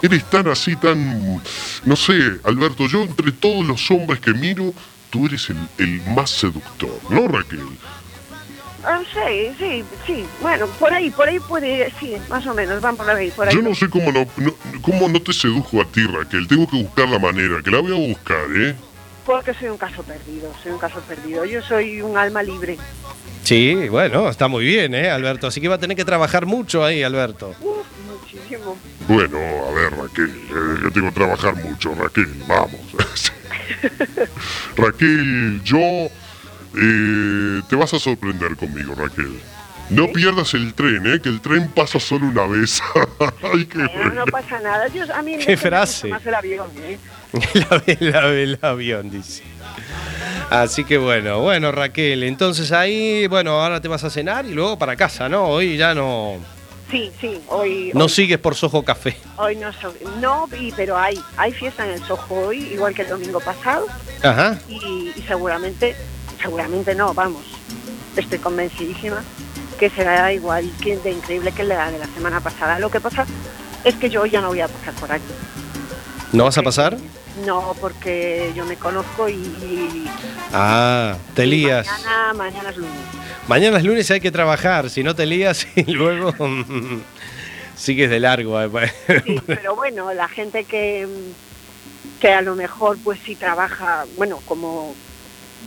Eres 0.02 0.30
tan 0.30 0.50
así, 0.50 0.76
tan, 0.76 1.42
no 1.86 1.96
sé, 1.96 2.14
Alberto, 2.44 2.88
yo 2.88 3.04
entre 3.04 3.32
todos 3.32 3.66
los 3.66 3.90
hombres 3.92 4.20
que 4.20 4.34
miro, 4.34 4.74
tú 5.10 5.28
eres 5.28 5.50
el, 5.50 5.58
el 5.78 6.02
más 6.14 6.30
seductor, 6.32 7.00
¿no, 7.10 7.30
Raquel? 7.30 7.62
Ah, 8.84 9.02
sí, 9.14 9.52
sí, 9.58 9.84
sí. 10.08 10.26
Bueno, 10.42 10.68
por 10.80 10.94
ahí, 10.94 11.10
por 11.10 11.28
ahí 11.28 11.40
puede, 11.40 11.92
sí, 12.00 12.16
más 12.30 12.46
o 12.48 12.54
menos, 12.54 12.82
van 12.82 12.96
por 12.96 13.10
ahí, 13.10 13.30
por 13.32 13.48
ahí. 13.48 13.56
Yo 13.56 13.62
no 13.62 13.76
sé 13.76 13.90
cómo 13.90 14.12
no, 14.12 14.26
no- 14.38 14.56
cómo 14.82 15.08
no 15.10 15.22
te 15.22 15.34
sedujo 15.34 15.82
a 15.82 15.86
ti, 15.86 16.06
Raquel. 16.06 16.48
Tengo 16.48 16.68
que 16.70 16.78
buscar 16.84 17.08
la 17.10 17.20
manera, 17.20 17.62
que 17.64 17.72
la 17.72 17.80
voy 17.80 17.92
a 17.92 18.08
buscar, 18.08 18.46
¿eh? 18.56 18.76
Porque 19.26 19.54
soy 19.54 19.68
un 19.70 19.78
caso 19.78 20.02
perdido, 20.04 20.52
soy 20.64 20.72
un 20.72 20.80
caso 20.80 21.00
perdido. 21.02 21.46
Yo 21.46 21.62
soy 21.62 22.02
un 22.02 22.18
alma 22.18 22.42
libre. 22.42 22.78
Sí, 23.44 23.88
bueno, 23.90 24.30
está 24.30 24.48
muy 24.48 24.64
bien, 24.66 24.94
¿eh, 24.96 25.10
Alberto? 25.10 25.48
Así 25.48 25.60
que 25.60 25.68
va 25.68 25.76
a 25.76 25.80
tener 25.80 25.98
que 25.98 26.06
trabajar 26.06 26.46
mucho 26.46 26.84
ahí, 26.84 27.04
Alberto. 27.04 27.54
Uf, 27.62 27.86
muchísimo. 28.08 28.78
Bueno, 29.08 29.38
a 29.68 29.72
ver, 29.74 29.92
Raquel, 29.98 30.30
eh, 30.30 30.80
yo 30.84 30.92
tengo 30.92 31.08
que 31.10 31.16
trabajar 31.16 31.56
mucho, 31.56 31.94
Raquel, 31.96 32.28
vamos. 32.48 32.80
Raquel, 34.78 35.62
yo 35.64 35.80
eh, 36.82 37.62
te 37.70 37.76
vas 37.76 37.94
a 37.94 38.00
sorprender 38.00 38.56
conmigo, 38.56 38.96
Raquel. 38.96 39.40
No 39.90 40.08
pierdas 40.12 40.54
el 40.54 40.74
tren, 40.76 41.06
¿eh? 41.08 41.20
Que 41.20 41.30
el 41.30 41.42
tren 41.42 41.68
pasa 41.70 42.00
solo 42.00 42.28
una 42.28 42.46
vez. 42.46 42.80
Ay, 43.54 43.66
qué 43.66 43.78
Bueno, 43.80 43.92
bueno. 43.96 44.14
no 44.14 44.26
pasa 44.26 44.60
nada. 44.60 44.88
Yo, 44.88 45.04
a 45.14 45.22
mí 45.24 45.36
me 45.36 45.44
Qué 45.46 45.54
gusta 45.56 45.68
frase. 45.70 46.08
más 46.10 46.26
el 46.26 46.36
avión, 46.36 46.68
¿eh? 46.78 46.98
La 47.54 47.78
ve, 47.86 47.98
la 48.00 48.22
ve 48.28 48.44
el 48.44 48.60
avión, 48.62 49.10
dice. 49.10 49.44
Así 50.50 50.84
que 50.84 50.98
bueno, 50.98 51.42
bueno, 51.42 51.72
Raquel, 51.72 52.24
entonces 52.24 52.72
ahí, 52.72 53.28
bueno, 53.28 53.52
ahora 53.62 53.82
te 53.82 53.88
vas 53.88 54.04
a 54.04 54.10
cenar 54.10 54.46
y 54.46 54.54
luego 54.54 54.78
para 54.80 54.96
casa, 54.96 55.30
¿no? 55.30 55.46
Hoy 55.48 55.78
ya 55.78 55.94
no, 55.94 56.38
Sí, 56.90 57.12
sí, 57.22 57.40
hoy, 57.50 57.92
no 57.94 58.06
hoy, 58.06 58.10
sigues 58.10 58.40
por 58.40 58.56
Sojo 58.56 58.84
Café. 58.84 59.16
hoy 59.38 59.56
no 59.58 59.72
soy, 59.74 59.94
no, 60.20 60.50
pero 60.76 60.98
hay, 60.98 61.20
hay 61.38 61.52
fiesta 61.52 61.86
en 61.86 61.92
el 61.94 62.04
Soho 62.04 62.48
hoy, 62.48 62.58
igual 62.74 62.96
que 62.96 63.04
el 63.04 63.10
domingo 63.10 63.40
pasado, 63.40 63.86
Ajá. 64.24 64.58
y, 64.68 65.12
y 65.16 65.22
seguramente, 65.28 65.96
seguramente 66.42 66.96
no, 66.96 67.14
vamos, 67.14 67.44
estoy 68.16 68.40
convencidísima 68.40 69.24
que 69.80 69.90
será 69.90 70.32
igual 70.34 70.70
que 70.82 70.98
de 70.98 71.12
increíble 71.12 71.52
que 71.54 71.64
la 71.64 71.90
de 71.92 72.00
la 72.00 72.06
semana 72.08 72.42
pasada. 72.42 72.80
Lo 72.80 72.90
que 72.92 73.00
pasa 73.00 73.26
es 73.86 73.96
que 73.96 74.10
yo 74.10 74.26
ya 74.26 74.42
no 74.42 74.50
voy 74.50 74.60
a 74.62 74.68
pasar 74.68 74.94
por 74.96 75.12
aquí. 75.12 75.24
¿No 76.34 76.44
vas 76.44 76.58
a 76.58 76.62
pasar? 76.64 76.98
No, 77.46 77.74
porque 77.80 78.52
yo 78.56 78.66
me 78.66 78.76
conozco 78.76 79.30
y, 79.30 79.34
y 79.36 80.06
Ah, 80.52 81.16
te 81.34 81.46
lías. 81.46 81.88
mañana, 81.88 82.34
mañana 82.34 82.70
es 82.72 82.78
lunes. 82.78 82.94
Mañana 83.48 83.78
es 83.78 83.84
lunes 83.86 84.10
y 84.10 84.14
hay 84.14 84.20
que 84.20 84.32
trabajar, 84.32 84.90
si 84.90 85.02
no 85.04 85.16
te 85.16 85.26
lías 85.26 85.66
y 85.76 85.84
luego 85.92 86.34
mm, 86.46 87.02
sigues 87.78 88.10
de 88.10 88.20
largo. 88.20 88.60
eh. 88.62 88.92
Sí, 89.26 89.40
pero 89.48 89.76
bueno, 89.78 90.14
la 90.14 90.28
gente 90.28 90.66
que, 90.66 91.08
que 92.20 92.34
a 92.34 92.42
lo 92.42 92.56
mejor 92.56 92.98
pues 93.02 93.18
sí 93.26 93.36
trabaja, 93.36 94.06
bueno, 94.18 94.40
como, 94.46 94.94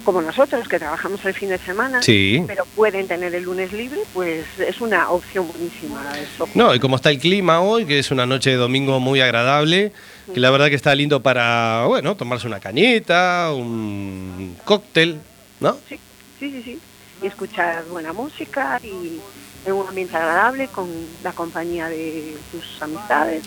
como 0.04 0.20
nosotros 0.22 0.68
que 0.68 0.78
trabajamos 0.78 1.24
el 1.24 1.34
fin 1.34 1.48
de 1.50 1.58
semana, 1.58 2.02
Sí. 2.02 2.42
pero 2.46 2.64
pueden 2.76 3.06
tener 3.08 3.34
el 3.34 3.44
lunes 3.44 3.72
libre, 3.72 4.00
pues 4.12 4.44
es 4.58 4.80
una 4.80 5.10
opción 5.10 5.46
buenísima 5.48 6.02
eso. 6.18 6.48
No, 6.54 6.74
y 6.74 6.80
como 6.80 6.96
está 6.96 7.10
el 7.10 7.18
clima 7.18 7.60
hoy, 7.60 7.84
que 7.86 7.98
es 7.98 8.10
una 8.10 8.26
noche 8.26 8.50
de 8.50 8.56
domingo 8.56 9.00
muy 9.00 9.20
agradable, 9.20 9.92
que 10.32 10.40
la 10.40 10.50
verdad 10.50 10.68
que 10.68 10.74
está 10.76 10.94
lindo 10.94 11.22
para, 11.22 11.84
bueno, 11.86 12.16
tomarse 12.16 12.46
una 12.46 12.60
cañita, 12.60 13.52
un 13.54 14.56
cóctel, 14.64 15.20
¿no? 15.60 15.76
Sí, 15.88 15.98
sí, 16.38 16.50
sí, 16.50 16.62
sí. 16.64 16.78
Y 17.22 17.26
escuchar 17.26 17.84
buena 17.90 18.12
música 18.12 18.80
y 18.82 19.20
en 19.64 19.72
un 19.72 19.86
ambiente 19.86 20.16
agradable 20.16 20.66
con 20.68 20.88
la 21.22 21.32
compañía 21.32 21.88
de 21.88 22.36
tus 22.50 22.82
amistades. 22.82 23.44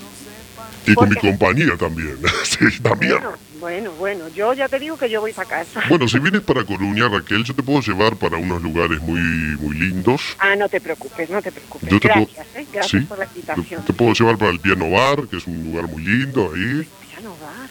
Y 0.88 0.94
con 0.94 1.10
mi 1.10 1.16
compañía 1.16 1.76
también. 1.78 2.18
sí, 2.44 2.80
también. 2.82 3.14
Bueno, 3.20 3.32
bueno, 3.60 3.92
bueno, 3.94 4.28
yo 4.36 4.54
ya 4.54 4.70
te 4.70 4.78
digo 4.80 4.98
que 4.98 5.10
yo 5.10 5.22
voy 5.22 5.34
para 5.34 5.50
casa. 5.50 5.82
Bueno, 5.90 6.08
si 6.08 6.20
vienes 6.20 6.42
para 6.42 6.64
Coruña, 6.64 7.08
Raquel, 7.10 7.44
yo 7.44 7.54
te 7.56 7.64
puedo 7.64 7.82
llevar 7.82 8.16
para 8.18 8.38
unos 8.38 8.62
lugares 8.62 9.02
muy, 9.02 9.20
muy 9.20 9.76
lindos. 9.78 10.22
Ah, 10.40 10.56
no 10.56 10.70
te 10.70 10.80
preocupes, 10.82 11.30
no 11.30 11.42
te 11.42 11.52
preocupes. 11.52 11.90
Yo 11.90 12.00
te 12.00 12.10
puedo- 12.10 12.26
Gracias, 12.36 12.48
¿eh? 12.56 12.68
Gracias 12.72 13.02
Sí. 13.02 13.08
por 13.08 13.18
la 13.18 13.26
invitación. 13.26 13.84
Te 13.86 13.94
puedo 13.94 14.14
llevar 14.14 14.38
para 14.38 14.52
el 14.52 14.60
Piano 14.60 14.90
Bar, 14.92 15.28
que 15.28 15.38
es 15.38 15.48
un 15.48 15.64
lugar 15.64 15.88
muy 15.88 16.04
lindo 16.04 16.52
ahí. 16.54 16.88
Piano 17.10 17.36
bar. 17.42 17.70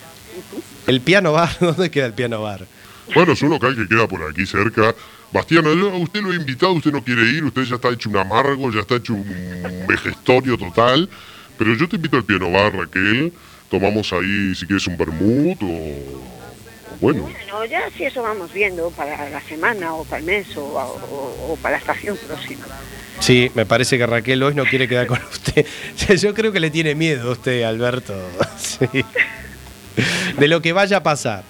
El 0.86 1.00
piano 1.00 1.32
bar, 1.32 1.50
¿dónde 1.60 1.90
queda 1.90 2.06
el 2.06 2.14
piano 2.14 2.42
bar? 2.42 2.66
Bueno, 3.14 3.32
es 3.34 3.42
un 3.42 3.50
local 3.50 3.76
que 3.76 3.86
queda 3.86 4.08
por 4.08 4.22
aquí 4.28 4.46
cerca. 4.46 4.94
Bastián, 5.32 5.66
usted 5.66 6.20
lo 6.22 6.32
he 6.32 6.36
invitado, 6.36 6.72
usted 6.72 6.92
no 6.92 7.02
quiere 7.04 7.22
ir, 7.24 7.44
usted 7.44 7.62
ya 7.64 7.74
está 7.76 7.88
hecho 7.90 8.08
un 8.08 8.16
amargo, 8.16 8.70
ya 8.72 8.80
está 8.80 8.96
hecho 8.96 9.14
un 9.14 9.26
vejestorio 9.88 10.56
total. 10.56 11.08
Pero 11.58 11.74
yo 11.74 11.88
te 11.88 11.96
invito 11.96 12.16
al 12.16 12.24
piano 12.24 12.50
bar, 12.50 12.74
Raquel. 12.74 13.32
Tomamos 13.70 14.12
ahí, 14.12 14.54
si 14.54 14.66
quieres, 14.66 14.86
un 14.86 14.96
vermut 14.96 15.62
o... 15.62 16.24
Bueno, 17.00 17.22
Bueno, 17.22 17.64
ya 17.66 17.90
si 17.96 18.04
eso 18.04 18.22
vamos 18.22 18.52
viendo 18.52 18.90
para 18.90 19.28
la 19.28 19.40
semana 19.40 19.94
o 19.94 20.04
para 20.04 20.18
el 20.20 20.24
mes 20.26 20.56
o, 20.56 20.62
o- 20.62 21.52
o 21.52 21.56
para 21.60 21.72
la 21.72 21.78
estación 21.78 22.16
próxima. 22.26 22.64
Sí, 23.20 23.50
me 23.54 23.66
parece 23.66 23.98
que 23.98 24.06
Raquel 24.06 24.42
hoy 24.42 24.54
no 24.54 24.64
quiere 24.64 24.86
quedar 24.88 25.06
con 25.08 25.18
usted. 25.30 25.66
Yo 26.18 26.34
creo 26.34 26.52
que 26.52 26.60
le 26.60 26.70
tiene 26.70 26.94
miedo 26.94 27.30
a 27.30 27.32
usted, 27.32 27.62
Alberto. 27.64 28.14
Sí. 28.56 28.86
De 30.38 30.48
lo 30.48 30.60
que 30.62 30.72
vaya 30.72 30.98
a 30.98 31.02
pasar. 31.02 31.44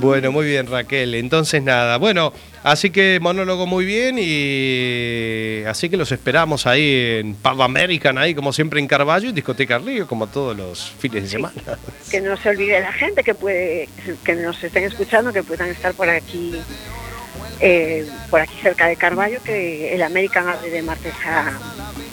Bueno, 0.00 0.30
muy 0.30 0.46
bien, 0.46 0.66
Raquel. 0.68 1.14
Entonces, 1.14 1.60
nada. 1.60 1.96
Bueno, 1.96 2.32
así 2.62 2.90
que 2.90 3.18
monólogo 3.20 3.66
muy 3.66 3.84
bien 3.84 4.16
y 4.18 5.64
así 5.66 5.88
que 5.88 5.96
los 5.96 6.12
esperamos 6.12 6.66
ahí 6.68 7.18
en 7.20 7.34
Pub 7.34 7.60
American, 7.60 8.16
ahí 8.16 8.32
como 8.32 8.52
siempre 8.52 8.78
en 8.78 8.86
Carballo 8.86 9.28
y 9.28 9.32
Discoteca 9.32 9.78
Río, 9.78 10.06
como 10.06 10.28
todos 10.28 10.56
los 10.56 10.92
fines 11.00 11.24
de 11.24 11.28
semana. 11.28 11.60
Que 12.10 12.20
no 12.20 12.36
se 12.36 12.48
olvide 12.48 12.80
la 12.80 12.92
gente 12.92 13.24
que 13.24 13.34
puede, 13.34 13.88
que 14.24 14.34
nos 14.34 14.62
estén 14.62 14.84
escuchando, 14.84 15.32
que 15.32 15.42
puedan 15.42 15.68
estar 15.68 15.92
por 15.94 16.08
aquí, 16.08 16.54
eh, 17.60 18.06
por 18.30 18.40
aquí 18.40 18.54
cerca 18.62 18.86
de 18.86 18.94
Carballo, 18.94 19.42
que 19.42 19.94
el 19.96 20.02
American 20.02 20.48
abre 20.48 20.70
de 20.70 20.82
martes 20.82 21.14
a, 21.26 21.58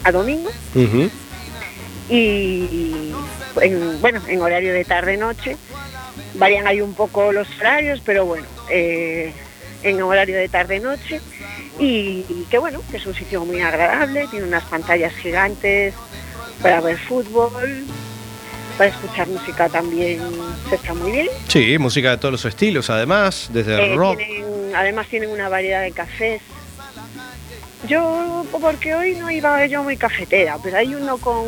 a 0.03 0.11
domingo. 0.11 0.49
Y 2.09 3.11
en, 3.61 4.01
bueno, 4.01 4.21
en 4.27 4.41
horario 4.41 4.73
de 4.73 4.85
tarde-noche. 4.85 5.55
Varían 6.35 6.67
ahí 6.67 6.81
un 6.81 6.93
poco 6.93 7.31
los 7.31 7.47
horarios, 7.59 8.01
pero 8.05 8.25
bueno, 8.25 8.45
eh, 8.69 9.31
en 9.83 10.01
horario 10.01 10.37
de 10.37 10.49
tarde-noche. 10.49 11.21
Y, 11.79 12.25
y 12.29 12.45
que 12.49 12.57
bueno, 12.57 12.81
que 12.89 12.97
es 12.97 13.05
un 13.05 13.13
sitio 13.15 13.43
muy 13.45 13.61
agradable, 13.61 14.27
tiene 14.29 14.45
unas 14.47 14.63
pantallas 14.63 15.13
gigantes 15.15 15.93
para 16.61 16.81
ver 16.81 16.97
fútbol. 16.97 17.83
para 18.77 18.89
escuchar 18.89 19.25
música 19.29 19.69
también 19.69 20.19
se 20.69 20.75
está 20.75 20.93
muy 20.93 21.09
bien. 21.13 21.27
Sí, 21.47 21.77
música 21.77 22.11
de 22.11 22.17
todos 22.17 22.33
los 22.33 22.43
estilos, 22.45 22.89
además, 22.89 23.47
desde 23.53 23.93
Eh, 23.93 23.95
rock. 23.95 24.17
tienen- 24.17 24.75
además 24.75 25.07
tienen 25.07 25.29
una 25.29 25.47
variedad 25.47 25.81
de 25.81 25.93
cafés. 25.93 26.41
Yo, 27.87 28.45
porque 28.59 28.93
hoy 28.95 29.15
no 29.15 29.29
iba 29.31 29.65
yo 29.67 29.81
muy 29.83 29.95
cafetera, 29.95 30.57
pero 30.61 30.75
hay 30.77 30.93
uno 30.93 31.17
con, 31.19 31.45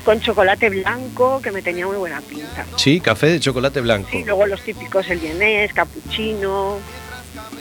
con 0.00 0.20
chocolate 0.20 0.68
blanco 0.70 1.40
que 1.42 1.50
me 1.50 1.62
tenía 1.62 1.86
muy 1.86 1.96
buena 1.96 2.20
pinta. 2.20 2.66
Sí, 2.76 3.00
café 3.00 3.26
de 3.28 3.40
chocolate 3.40 3.80
blanco. 3.80 4.08
Y 4.18 4.24
luego 4.24 4.46
los 4.46 4.62
típicos 4.62 5.08
el 5.10 5.18
vienés, 5.18 5.72
cappuccino, 5.72 6.78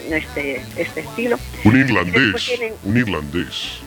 este, 0.10 0.62
este 0.76 1.02
estilo. 1.02 1.38
Un 1.64 1.80
irlandés, 1.80 2.46
tienen- 2.46 2.74
un 2.84 2.98
irlandés. 2.98 3.80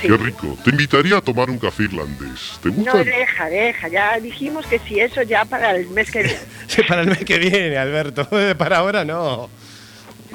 Sí. 0.00 0.08
Qué 0.08 0.16
rico. 0.18 0.58
Te 0.62 0.70
invitaría 0.70 1.16
a 1.16 1.20
tomar 1.22 1.48
un 1.48 1.58
café 1.58 1.84
irlandés. 1.84 2.58
¿Te 2.62 2.68
gusta? 2.68 2.92
No, 2.98 3.02
deja, 3.04 3.46
deja. 3.46 3.88
Ya 3.88 4.20
dijimos 4.20 4.66
que 4.66 4.78
si 4.80 5.00
eso 5.00 5.22
ya 5.22 5.46
para 5.46 5.70
el 5.74 5.88
mes 5.88 6.10
que 6.10 6.22
viene. 6.22 6.38
Sí, 6.66 6.82
para 6.86 7.00
el 7.00 7.06
mes 7.08 7.24
que 7.24 7.38
viene, 7.38 7.78
Alberto. 7.78 8.28
Para 8.58 8.78
ahora 8.78 9.04
no. 9.04 9.48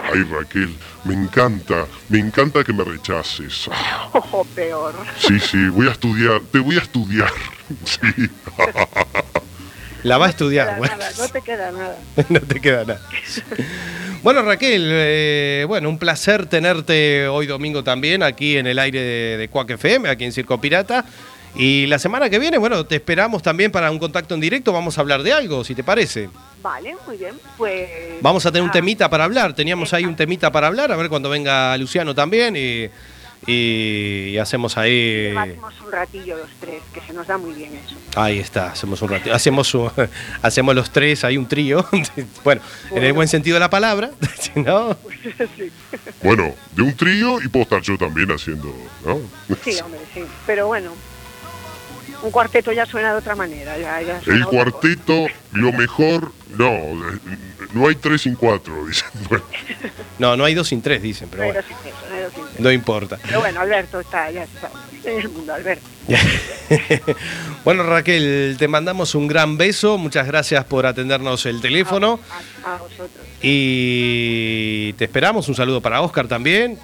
Ay, 0.04 0.24
Raquel, 0.24 0.76
me 1.04 1.14
encanta, 1.14 1.86
me 2.10 2.20
encanta 2.20 2.64
que 2.64 2.74
me 2.74 2.84
rechaces. 2.84 3.70
Ah, 3.72 4.10
Ojo, 4.14 4.45
peor. 4.56 4.93
Sí, 5.18 5.39
sí, 5.39 5.68
voy 5.70 5.88
a 5.88 5.91
estudiar, 5.91 6.41
te 6.52 6.60
voy 6.60 6.76
a 6.78 6.80
estudiar. 6.82 7.32
Sí. 7.86 8.02
La 10.04 10.18
va 10.18 10.26
a 10.26 10.28
No 10.28 10.32
estudiar, 10.32 10.78
bueno. 10.78 10.97
nada, 10.97 11.10
no 11.18 11.28
te 11.30 11.41
queda 11.41 11.72
nada. 11.72 11.97
no 12.30 12.39
te 12.41 12.60
queda 12.60 12.84
nada. 12.84 13.02
Bueno, 14.24 14.41
Raquel, 14.41 14.89
eh, 14.91 15.64
bueno, 15.68 15.88
un 15.88 15.97
placer 15.97 16.47
tenerte 16.47 17.28
hoy 17.28 17.47
domingo 17.47 17.84
también 17.84 18.24
aquí 18.24 18.58
en 18.58 18.68
el 18.68 18.78
aire 18.80 18.99
de, 18.99 19.38
de 19.38 19.47
Cuac 19.47 19.70
FM, 19.70 20.10
aquí 20.10 20.26
en 20.26 20.34
Circo 20.34 20.60
Pirata. 20.60 21.06
Y 21.56 21.86
la 21.88 21.99
semana 21.99 22.30
que 22.30 22.39
viene, 22.39 22.58
bueno, 22.58 22.86
te 22.86 22.95
esperamos 22.95 23.43
también 23.43 23.72
para 23.72 23.91
un 23.91 23.99
contacto 23.99 24.34
en 24.36 24.41
directo. 24.41 24.72
Vamos 24.72 24.97
a 24.97 25.02
hablar 25.02 25.22
de 25.24 25.34
algo, 25.34 25.64
si 25.64 25.76
te 25.76 25.84
parece. 25.84 26.30
Vale, 26.64 26.95
muy 27.06 27.18
bien. 27.18 27.36
Pues. 27.58 27.89
Vamos 28.22 28.45
a 28.45 28.52
tener 28.52 28.64
un 28.64 28.70
ah, 28.70 28.74
temita 28.74 29.10
para 29.10 29.26
hablar. 29.26 29.54
Teníamos 29.54 29.93
ahí 29.93 30.06
un 30.06 30.16
temita 30.16 30.52
para 30.52 30.68
hablar. 30.68 30.91
A 30.91 30.95
ver 30.95 31.10
cuando 31.10 31.30
venga 31.30 31.76
Luciano 31.78 32.16
también. 32.16 32.56
Y, 32.56 32.89
y- 33.47 34.30
y 34.30 34.38
hacemos 34.38 34.78
ahí. 34.78 35.24
Debatimos 35.30 35.74
un 35.82 35.91
ratillo 35.91 36.38
los 36.38 36.49
tres, 36.62 36.82
que 36.93 37.02
se 37.02 37.12
nos 37.12 37.28
da 37.28 37.38
muy 37.38 37.54
bien 37.54 37.74
eso. 37.76 37.95
Ahí 38.16 38.39
está, 38.39 38.68
hacemos 38.72 39.02
un 39.02 39.10
ratito. 39.10 39.34
Hacemos, 39.36 39.74
un- 39.74 39.91
hacemos 40.41 40.74
los 40.76 40.91
tres, 40.91 41.24
hay 41.26 41.38
un 41.38 41.47
trío. 41.47 41.86
bueno, 42.45 42.62
en 42.91 43.04
el 43.04 43.14
buen 43.14 43.28
sentido 43.28 43.56
de 43.56 43.60
la 43.62 43.70
palabra. 43.70 44.12
si 44.39 44.60
no, 44.60 44.95
Bueno, 46.24 46.54
de 46.76 46.82
un 46.84 46.95
trío 46.95 47.41
y 47.41 47.47
puedo 47.47 47.64
estar 47.64 47.82
yo 47.82 47.97
también 47.97 48.30
haciendo, 48.32 48.74
¿no? 49.06 49.20
Sí, 49.64 49.78
hombre, 49.84 49.99
sí. 50.14 50.22
Pero 50.45 50.68
bueno, 50.68 50.91
un 52.24 52.32
cuarteto 52.32 52.72
ya 52.72 52.86
suena 52.86 53.11
de 53.11 53.17
otra 53.19 53.36
manera. 53.36 53.78
Ya, 53.78 54.01
ya 54.01 54.22
suena 54.22 54.39
El 54.39 54.45
cuarteto, 54.45 55.26
lo 55.51 55.72
mejor, 55.74 56.32
no, 56.57 56.78
no 57.74 57.88
hay 57.88 57.95
tres 57.95 58.22
sin 58.22 58.36
cuatro, 58.36 58.86
dicen. 58.88 59.07
Bueno, 59.30 59.45
no, 60.19 60.38
no 60.38 60.45
hay 60.45 60.53
dos 60.53 60.67
sin 60.67 60.82
tres, 60.82 61.01
dicen, 61.01 61.30
pero 61.30 61.43
No 61.43 61.49
hay 61.49 61.53
bueno, 61.53 61.67
dos 61.67 61.78
sin 61.78 61.91
tres, 61.91 62.09
no 62.09 62.15
hay 62.15 62.24
dos 62.24 62.34
sin 62.34 62.43
tres. 62.43 62.59
no 62.59 62.72
importa. 62.72 63.19
Pero 63.24 63.39
bueno, 63.39 63.59
Alberto 63.61 63.99
está, 63.99 64.30
ya 64.32 64.43
está 64.43 64.69
en 65.03 65.19
el 65.19 65.30
mundo, 65.30 65.53
Alberto. 65.53 65.86
bueno, 67.65 67.84
Raquel, 67.84 68.55
te 68.59 68.67
mandamos 68.67 69.15
un 69.15 69.28
gran 69.28 69.57
beso. 69.57 69.97
Muchas 69.97 70.28
gracias 70.28 70.63
por 70.65 70.86
atendernos 70.86 71.45
el 71.45 71.61
teléfono. 71.61 72.19
A 72.65 72.78
vosotros. 72.78 73.26
Y 73.41 74.93
te 74.93 75.05
esperamos. 75.05 75.47
Un 75.47 75.55
saludo 75.55 75.82
para 75.82 76.01
Oscar 76.01 76.28
también, 76.28 76.78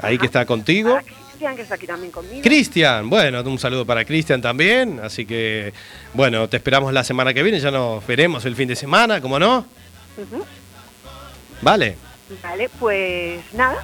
ahí 0.00 0.18
que 0.18 0.26
está 0.26 0.44
contigo. 0.44 0.98
Cristian, 1.34 1.56
que 1.56 1.62
está 1.62 1.74
aquí 1.74 1.86
también 1.86 2.12
conmigo. 2.12 2.42
Cristian, 2.42 3.10
bueno, 3.10 3.42
un 3.42 3.58
saludo 3.58 3.84
para 3.84 4.04
Cristian 4.04 4.40
también. 4.40 5.00
Así 5.02 5.26
que, 5.26 5.72
bueno, 6.12 6.48
te 6.48 6.58
esperamos 6.58 6.92
la 6.92 7.02
semana 7.02 7.34
que 7.34 7.42
viene. 7.42 7.58
Ya 7.58 7.70
nos 7.72 8.06
veremos 8.06 8.44
el 8.44 8.54
fin 8.54 8.68
de 8.68 8.76
semana, 8.76 9.20
¿cómo 9.20 9.38
no? 9.38 9.66
Vale, 11.60 11.96
Vale, 12.42 12.70
pues 12.78 13.40
nada, 13.52 13.82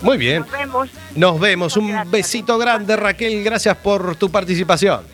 muy 0.00 0.16
bien. 0.16 0.42
nos 0.42 0.50
vemos. 0.52 0.88
Nos 1.16 1.40
vemos. 1.40 1.76
Un 1.76 2.10
besito 2.10 2.56
grande, 2.58 2.96
Raquel. 2.96 3.42
Gracias 3.42 3.76
por 3.78 4.14
tu 4.16 4.30
participación. 4.30 5.04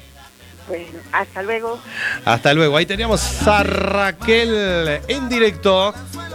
Bueno, 0.69 0.99
hasta 1.13 1.43
luego. 1.43 1.79
Hasta 2.25 2.53
luego. 2.53 2.77
Ahí 2.77 2.87
teníamos 2.87 3.47
a 3.47 3.63
Raquel 3.63 5.01
en 5.09 5.29
directo 5.29 5.95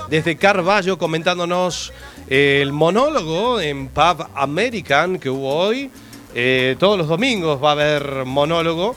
desde 0.09 0.35
Carballo 0.37 0.97
comentándonos 0.97 1.91
el 2.31 2.71
monólogo 2.71 3.59
en 3.59 3.89
Pub 3.89 4.25
American 4.35 5.19
que 5.19 5.29
hubo 5.29 5.53
hoy. 5.53 5.91
Eh, 6.33 6.77
todos 6.79 6.97
los 6.97 7.09
domingos 7.09 7.61
va 7.61 7.69
a 7.69 7.71
haber 7.73 8.23
monólogo. 8.23 8.95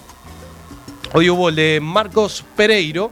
Hoy 1.14 1.28
hubo 1.30 1.49
el 1.49 1.57
de 1.57 1.80
Marcos 1.82 2.45
Pereiro, 2.57 3.11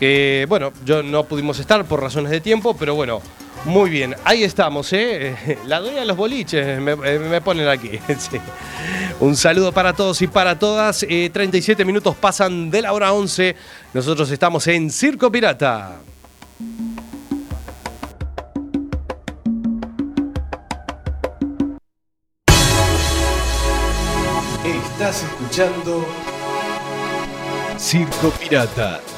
que 0.00 0.46
bueno, 0.48 0.72
yo 0.86 1.02
no 1.02 1.24
pudimos 1.24 1.58
estar 1.58 1.84
por 1.84 2.00
razones 2.00 2.30
de 2.30 2.40
tiempo, 2.40 2.74
pero 2.78 2.94
bueno, 2.94 3.20
muy 3.66 3.90
bien. 3.90 4.16
Ahí 4.24 4.42
estamos, 4.42 4.90
¿eh? 4.94 5.58
La 5.66 5.80
dueña 5.80 6.00
de 6.00 6.06
los 6.06 6.16
boliches 6.16 6.80
me, 6.80 6.92
eh, 6.92 7.40
ponen 7.44 7.68
aquí. 7.68 7.90
Un 9.20 9.36
saludo 9.36 9.70
para 9.72 9.92
todos 9.92 10.22
y 10.22 10.28
para 10.28 10.58
todas. 10.58 11.04
Eh, 11.06 11.28
37 11.30 11.84
minutos 11.84 12.16
pasan 12.16 12.70
de 12.70 12.80
la 12.80 12.94
hora 12.94 13.12
11. 13.12 13.54
Nosotros 13.92 14.30
estamos 14.30 14.66
en 14.66 14.90
Circo 14.90 15.30
Pirata. 15.30 15.98
Circo 27.76 28.30
Pirata. 28.38 29.17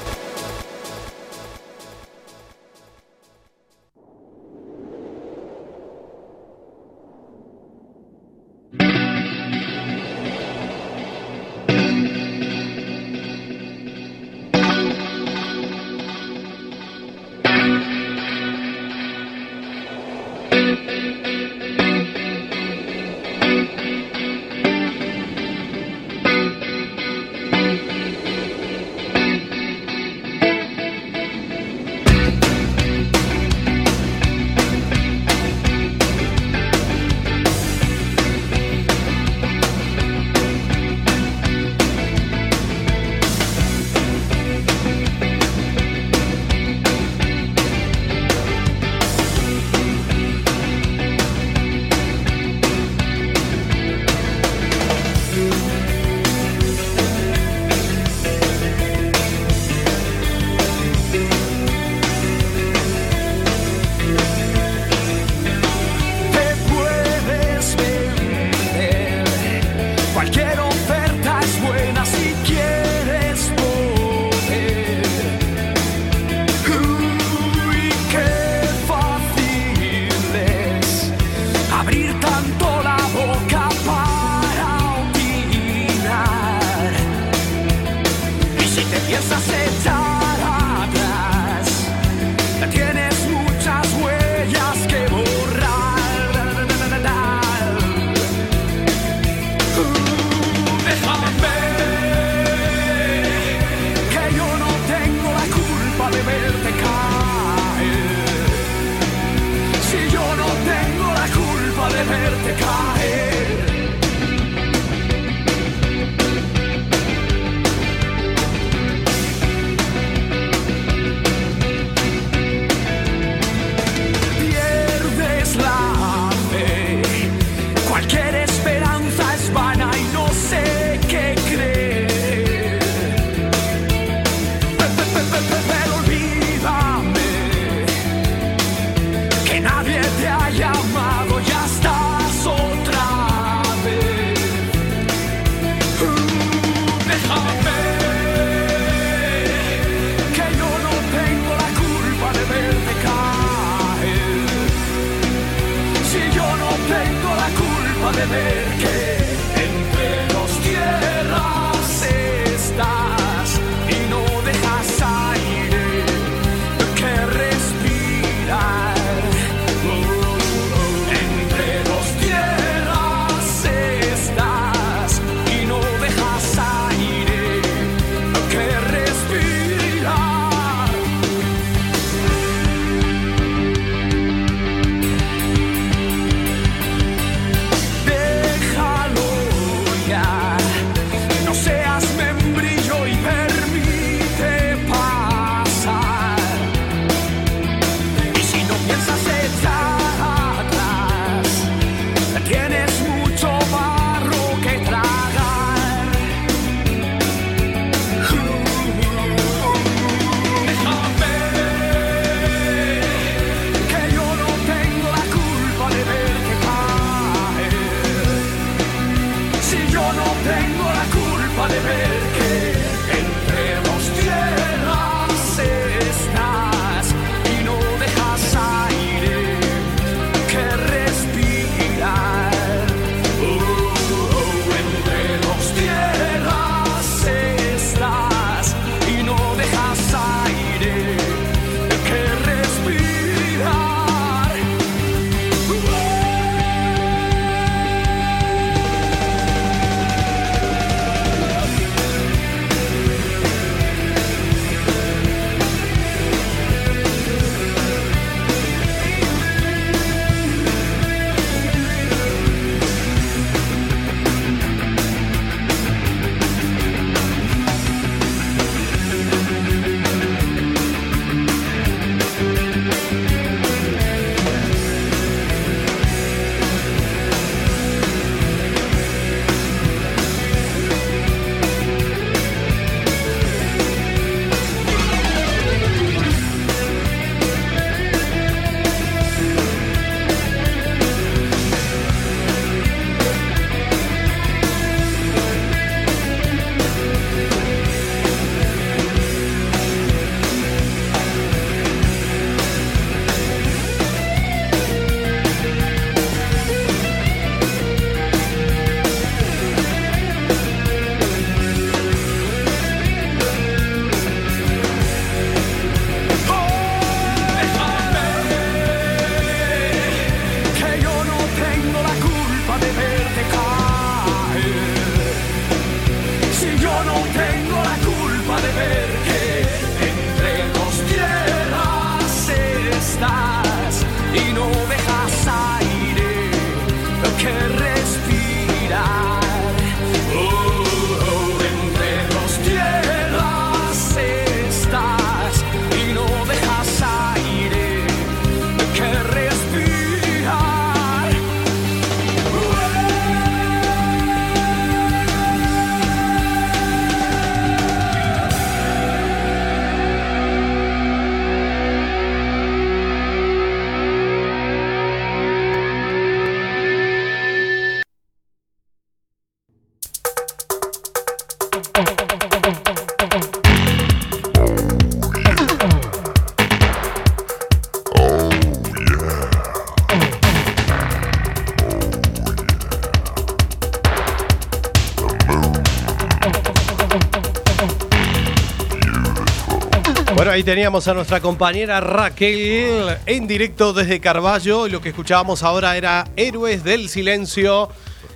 Ahí 390.61 390.65
teníamos 390.65 391.09
a 391.09 391.15
nuestra 391.15 391.41
compañera 391.41 392.03
Raquel 392.03 393.17
en 393.25 393.47
directo 393.47 393.95
desde 393.95 394.21
Carballo 394.21 394.87
y 394.87 394.91
lo 394.91 395.01
que 395.01 395.09
escuchábamos 395.09 395.63
ahora 395.63 395.97
era 395.97 396.27
Héroes 396.37 396.85
del 396.85 397.09
Silencio 397.09 397.89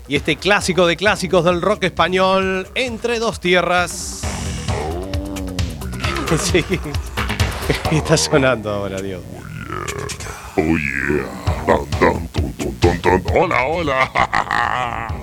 y 0.09 0.17
este 0.17 0.37
clásico 0.37 0.87
de 0.87 0.97
clásicos 0.97 1.45
del 1.45 1.61
rock 1.61 1.85
español 1.85 2.67
Entre 2.75 3.19
dos 3.19 3.41
tierras. 3.41 4.23
Sí. 6.39 6.65
Está 7.93 8.17
sonando 8.17 8.71
ahora, 8.71 9.01
Dios. 9.03 9.21
Oh 10.57 10.63
yeah. 10.63 11.27
Tun, 12.01 13.01
tun. 13.03 13.23
Hola, 13.35 13.67
hola. 13.67 15.11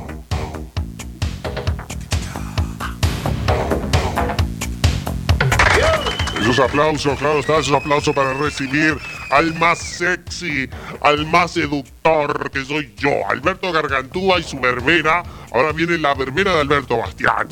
Esos 6.42 6.60
aplausos, 6.60 7.20
claro 7.20 7.39
está, 7.39 7.58
esos 7.58 7.74
aplausos 7.74 8.16
para 8.16 8.34
recibir 8.34 8.98
al 9.30 9.54
más 9.60 9.78
sexy, 9.78 10.68
al 11.02 11.28
más 11.28 11.52
seductor 11.52 12.50
que 12.50 12.66
soy 12.66 12.92
yo, 12.98 13.12
Alberto 13.30 13.72
Gargantúa 13.72 14.39
y 14.39 14.44
su 14.44 14.60
verbena. 14.60 15.22
Ahora 15.54 15.72
viene 15.72 16.00
la 16.00 16.16
verbena 16.16 16.56
de 16.56 16.62
Alberto 16.62 16.98
Bastián. 16.98 17.48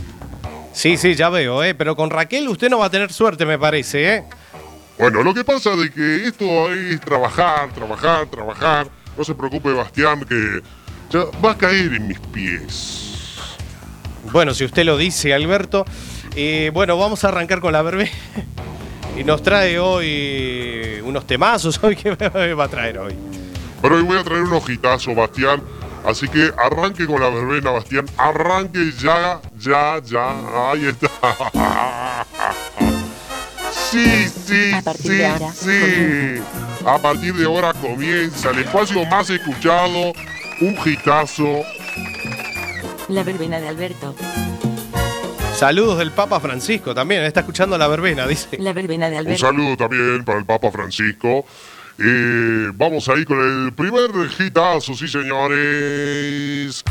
Sí, 0.73 0.97
sí, 0.97 1.13
ya 1.13 1.29
veo, 1.29 1.63
¿eh? 1.63 1.75
pero 1.75 1.95
con 1.95 2.09
Raquel 2.09 2.47
usted 2.47 2.69
no 2.69 2.79
va 2.79 2.85
a 2.85 2.89
tener 2.89 3.13
suerte, 3.13 3.45
me 3.45 3.59
parece. 3.59 4.15
¿eh? 4.15 4.23
Bueno, 4.97 5.21
lo 5.21 5.33
que 5.33 5.43
pasa 5.43 5.75
de 5.75 5.91
que 5.91 6.25
esto 6.25 6.73
es 6.73 6.99
trabajar, 6.99 7.71
trabajar, 7.73 8.25
trabajar. 8.27 8.87
No 9.15 9.23
se 9.23 9.35
preocupe, 9.35 9.71
Bastián, 9.71 10.25
que 10.25 10.61
ya 11.11 11.25
va 11.43 11.51
a 11.51 11.57
caer 11.57 11.93
en 11.93 12.07
mis 12.07 12.19
pies. 12.19 13.09
Bueno, 14.31 14.53
si 14.53 14.65
usted 14.65 14.83
lo 14.83 14.97
dice, 14.97 15.33
Alberto. 15.33 15.85
Eh, 16.35 16.71
bueno, 16.73 16.97
vamos 16.97 17.23
a 17.23 17.29
arrancar 17.29 17.59
con 17.59 17.73
la 17.73 17.81
verbena. 17.81 18.11
Y 19.17 19.23
nos 19.23 19.41
trae 19.43 19.79
hoy 19.79 21.01
unos 21.03 21.25
temazos. 21.27 21.79
Hoy 21.83 21.95
¿Qué 21.95 22.15
me 22.33 22.53
va 22.53 22.63
a 22.65 22.67
traer 22.67 22.99
hoy? 22.99 23.13
Pero 23.81 23.95
hoy 23.95 24.03
voy 24.03 24.17
a 24.17 24.23
traer 24.23 24.43
un 24.43 24.53
ojitazo, 24.53 25.13
Bastián. 25.15 25.61
Así 26.05 26.27
que 26.27 26.51
arranque 26.57 27.05
con 27.05 27.19
la 27.21 27.29
verbena, 27.29 27.71
Bastián. 27.71 28.05
Arranque 28.17 28.91
ya, 28.97 29.41
ya, 29.57 29.99
ya. 30.03 30.71
Ahí 30.71 30.85
está. 30.85 31.09
Sí, 33.91 34.27
sí, 34.27 34.71
sí, 35.01 35.21
sí. 35.55 36.41
A 36.85 36.99
partir 36.99 37.33
de 37.33 37.45
ahora 37.45 37.73
comienza 37.73 38.51
el 38.51 38.59
espacio 38.59 39.03
más 39.05 39.31
escuchado, 39.31 40.13
un 40.61 40.77
hitazo. 40.85 41.63
La 43.07 43.23
verbena 43.23 43.59
de 43.59 43.67
Alberto. 43.67 44.13
Saludos 45.59 45.97
del 45.97 46.11
Papa 46.11 46.39
Francisco 46.39 46.95
también. 46.95 47.21
Está 47.23 47.41
escuchando 47.41 47.77
la 47.77 47.89
verbena, 47.89 48.25
dice. 48.25 48.57
La 48.59 48.71
verbena 48.71 49.07
de 49.09 49.15
Un 49.15 49.19
Alberto. 49.19 49.39
saludo 49.45 49.75
también 49.75 50.23
para 50.23 50.39
el 50.39 50.45
Papa 50.45 50.71
Francisco. 50.71 51.45
Eh, 51.99 52.71
vamos 52.75 53.09
ahí 53.09 53.25
con 53.25 53.39
el 53.41 53.73
primer 53.73 54.09
hitazo, 54.39 54.93
sí 54.93 55.05
señores. 55.09 56.81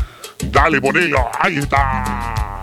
Dale, 0.51 0.79
ponelo, 0.79 1.17
ahí 1.39 1.57
está. 1.57 2.61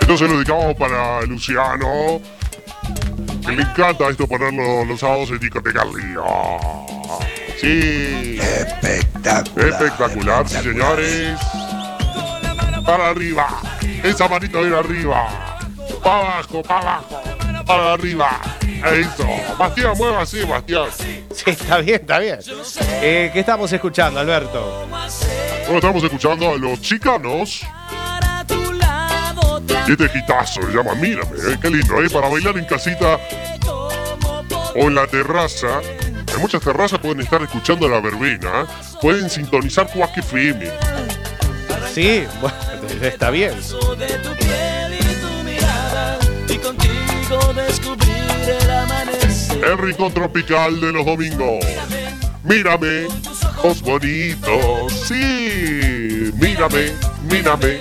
Entonces 0.00 0.28
lo 0.28 0.34
dedicamos 0.38 0.74
para 0.74 1.22
Luciano. 1.22 2.20
Que 3.46 3.52
le 3.52 3.62
encanta 3.62 4.08
esto 4.08 4.26
ponerlo 4.26 4.84
los 4.84 4.98
sábados 4.98 5.30
en 5.30 5.38
discoteca 5.38 5.84
Río. 5.84 6.24
Sí. 7.60 8.36
Espectacular. 8.42 9.68
Espectacular, 9.68 10.48
sí 10.48 10.56
señores. 10.56 11.38
Para 12.84 13.10
arriba. 13.10 13.48
Esa 14.02 14.28
manito 14.28 14.60
bien 14.60 14.74
arriba. 14.74 15.58
Para 16.02 16.18
abajo, 16.18 16.62
para 16.62 16.80
abajo. 16.80 17.22
Para 17.66 17.92
arriba. 17.94 18.40
Eso. 18.60 19.26
Bastián, 19.58 19.94
mueva 19.96 20.22
así, 20.22 20.44
Bastián. 20.44 20.88
Sí, 20.98 21.24
está 21.46 21.78
bien, 21.78 22.00
está 22.00 22.18
bien. 22.18 22.38
Eh, 23.00 23.30
¿Qué 23.32 23.40
estamos 23.40 23.72
escuchando, 23.72 24.20
Alberto? 24.20 24.86
Bueno, 25.64 25.76
estamos 25.76 26.04
escuchando 26.04 26.50
a 26.50 26.56
los 26.56 26.80
chicanos. 26.80 27.62
Y 29.86 29.92
este 29.92 30.18
hitazo 30.18 30.62
se 30.62 30.68
llama 30.68 30.94
Mírame, 30.94 31.36
eh, 31.36 31.58
qué 31.60 31.68
lindo, 31.70 32.02
¿eh? 32.02 32.08
Para 32.08 32.28
bailar 32.28 32.56
en 32.56 32.64
casita 32.64 33.18
o 34.74 34.80
en 34.80 34.94
la 34.94 35.06
terraza. 35.06 35.80
En 36.34 36.40
muchas 36.40 36.62
terrazas 36.62 36.98
pueden 36.98 37.20
estar 37.20 37.42
escuchando 37.42 37.88
la 37.88 38.00
verbena. 38.00 38.62
¿eh? 38.62 38.66
Pueden 39.00 39.30
sintonizar 39.30 39.88
Quack 39.92 40.18
FM. 40.18 40.70
Sí, 41.92 42.26
bueno, 42.40 42.56
está 43.02 43.30
bien. 43.30 43.52
el 49.64 49.78
rincón 49.78 50.12
tropical 50.12 50.80
de 50.80 50.92
los 50.92 51.06
domingos. 51.06 51.64
Mírame, 52.42 53.06
ojos 53.58 53.80
bonitos. 53.80 54.92
Sí, 54.92 56.30
mírame, 56.34 56.92
mírame. 57.30 57.80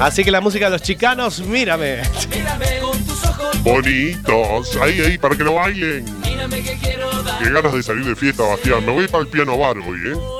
Así 0.00 0.24
que 0.24 0.30
la 0.30 0.40
música 0.40 0.66
de 0.66 0.72
los 0.72 0.82
chicanos, 0.82 1.40
mírame. 1.40 2.02
Mírame 2.28 2.78
con 2.80 3.04
tus 3.04 3.24
ojos. 3.24 3.62
Bonitos. 3.62 4.76
Ahí, 4.76 5.00
ahí, 5.00 5.18
para 5.18 5.36
que 5.36 5.44
lo 5.44 5.54
bailen. 5.54 6.04
Mírame 6.20 6.62
que 6.62 6.76
quiero 6.76 7.22
dar. 7.22 7.42
Qué 7.42 7.50
ganas 7.50 7.72
de 7.72 7.82
salir 7.82 8.04
de 8.04 8.16
fiesta, 8.16 8.42
Bastián. 8.42 8.84
Me 8.84 8.92
voy 8.92 9.08
para 9.08 9.22
el 9.22 9.28
piano 9.28 9.56
bar 9.56 9.78
hoy, 9.78 10.00
¿eh? 10.06 10.35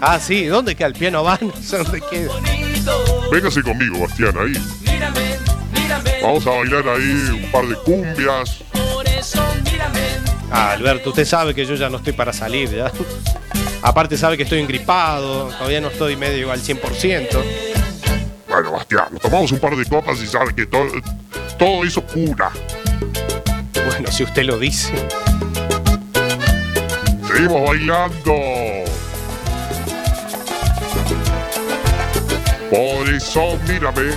Ah, 0.00 0.20
sí, 0.20 0.46
¿dónde 0.46 0.74
queda 0.76 0.88
el 0.88 0.94
piano 0.94 1.24
van? 1.24 1.40
Dónde 1.70 2.00
queda. 2.10 2.32
Véngase 3.30 3.62
conmigo, 3.62 4.00
Bastián, 4.00 4.34
ahí. 4.38 4.52
Mírame, 4.90 5.36
mírame. 5.74 6.22
Vamos 6.22 6.46
a 6.46 6.50
bailar 6.50 6.88
ahí 6.88 7.40
un 7.42 7.50
par 7.50 7.66
de 7.66 7.74
cumbias. 7.76 8.62
Por 8.72 9.06
eso 9.06 9.42
mírame. 9.64 10.00
Ah, 10.50 10.72
Alberto, 10.72 11.10
usted 11.10 11.24
sabe 11.24 11.54
que 11.54 11.66
yo 11.66 11.74
ya 11.74 11.90
no 11.90 11.98
estoy 11.98 12.12
para 12.12 12.32
salir, 12.32 12.70
¿ya? 12.70 12.90
Aparte 13.82 14.16
sabe 14.16 14.36
que 14.36 14.44
estoy 14.44 14.60
engripado, 14.60 15.48
todavía 15.50 15.80
no 15.80 15.88
estoy 15.88 16.16
medio 16.16 16.50
al 16.50 16.60
100%. 16.60 17.42
Bueno, 18.48 18.72
Bastián, 18.72 19.06
nos 19.12 19.20
tomamos 19.20 19.52
un 19.52 19.58
par 19.58 19.76
de 19.76 19.84
copas 19.84 20.20
y 20.20 20.26
sabe 20.26 20.54
que 20.54 20.66
todo, 20.66 20.86
todo 21.58 21.84
eso 21.84 22.02
cura. 22.02 22.50
Bueno, 23.86 24.10
si 24.10 24.24
usted 24.24 24.44
lo 24.44 24.58
dice. 24.58 24.92
Seguimos 27.26 27.68
bailando. 27.68 28.34
Por 32.70 33.08
eso, 33.08 33.58
mírame. 33.66 34.12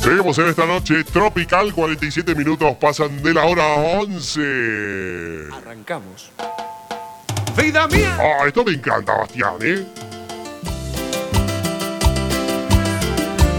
Seguimos 0.00 0.38
en 0.38 0.48
esta 0.48 0.64
noche 0.64 1.04
tropical, 1.04 1.74
47 1.74 2.34
minutos 2.34 2.74
pasan 2.80 3.22
de 3.22 3.34
la 3.34 3.44
hora 3.44 3.64
11. 3.74 5.48
Arrancamos. 5.52 6.32
¡Vida 7.56 7.86
mía! 7.88 8.16
Ah, 8.18 8.46
esto 8.46 8.64
me 8.64 8.72
encanta, 8.72 9.18
Bastián, 9.18 9.54
¿eh? 9.60 9.86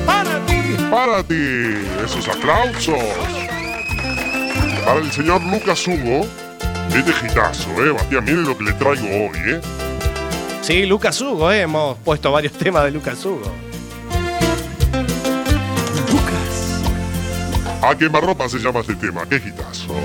¡Para 0.05 0.45
ti! 0.47 0.76
¡Para 0.89 1.24
ti! 1.24 1.78
Esos 2.03 2.28
aplausos. 2.28 2.95
Para 4.84 4.99
el 4.99 5.11
señor 5.11 5.41
Lucas 5.43 5.88
Hugo. 5.88 6.26
Este 6.96 7.14
gitazo, 7.14 7.70
eh, 7.84 7.92
Bastián, 7.92 8.24
miren 8.24 8.44
lo 8.44 8.58
que 8.58 8.64
le 8.66 8.74
traigo 8.74 9.06
hoy, 9.06 9.38
eh. 9.46 9.62
Sí, 10.62 10.86
Lucas 10.86 11.20
Hugo, 11.22 11.52
eh, 11.52 11.62
hemos 11.62 11.98
puesto 12.00 12.32
varios 12.32 12.54
temas 12.58 12.84
de 12.84 12.92
Lucas 12.92 13.24
Hugo. 13.26 13.52
A 17.84 17.96
quemarropa 17.96 18.48
se 18.48 18.60
llama 18.60 18.82
este 18.82 18.96
tema, 18.96 19.26
qué 19.28 19.40
gitazo. 19.40 19.96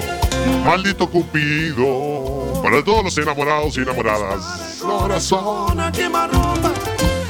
Maldito 0.65 1.11
Cupido, 1.11 2.63
para 2.63 2.83
todos 2.83 3.05
los 3.05 3.19
enamorados 3.19 3.77
y 3.77 3.81
enamoradas. 3.81 4.79
Corazón 4.81 5.79
a 5.79 5.93
quemarropa. 5.93 6.73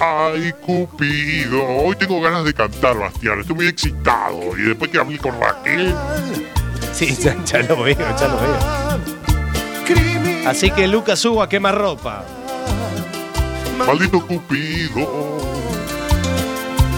Ay, 0.01 0.53
Cupido. 0.65 1.65
Hoy 1.65 1.97
tengo 1.97 2.21
ganas 2.21 2.45
de 2.45 2.53
cantar, 2.53 2.99
Bastián. 2.99 3.41
Estoy 3.41 3.57
muy 3.57 3.67
excitado. 3.67 4.57
Y 4.57 4.63
después 4.63 4.91
que 4.91 4.99
hablé 4.99 5.19
con 5.19 5.41
Raquel. 5.41 5.95
Sí, 6.93 7.17
ya, 7.21 7.37
ya 7.45 7.63
lo 7.63 7.83
veo, 7.83 7.97
ya 7.97 8.29
lo 8.29 8.41
veo. 8.41 9.16
Así 10.47 10.71
que 10.71 10.87
Lucas 10.87 11.25
Hugo 11.25 11.43
a 11.43 11.49
quemar 11.49 11.77
ropa. 11.77 12.25
Maldito 13.79 14.25
Cupido. 14.27 15.37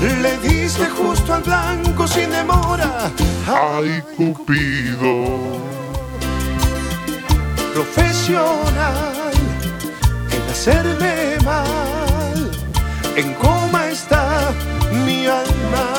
Le 0.00 0.36
diste 0.38 0.86
justo 0.90 1.34
al 1.34 1.42
blanco 1.42 2.06
sin 2.06 2.30
demora. 2.30 3.10
Ay, 3.46 4.02
Cupido. 4.16 5.58
Profesional 7.74 9.32
en 10.30 10.50
hacerme 10.50 11.36
mal. 11.44 12.50
En 13.16 13.34
coma 13.34 13.88
está 13.88 14.52
mi 15.04 15.26
alma. 15.26 15.97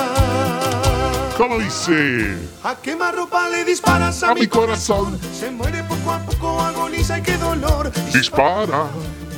¿Cómo 1.39 1.57
dice? 1.57 2.35
A 2.65 2.75
quemarropa 2.75 3.47
le 3.47 3.63
disparas 3.63 4.23
a, 4.23 4.31
A 4.31 4.35
mi 4.35 4.45
corazón. 4.45 5.17
Se 5.33 5.49
muere 5.49 5.81
poco 5.83 6.11
a 6.11 6.19
poco, 6.19 6.59
agoniza 6.59 7.17
y 7.17 7.21
qué 7.21 7.37
dolor. 7.37 7.89
Dispara 8.11 8.87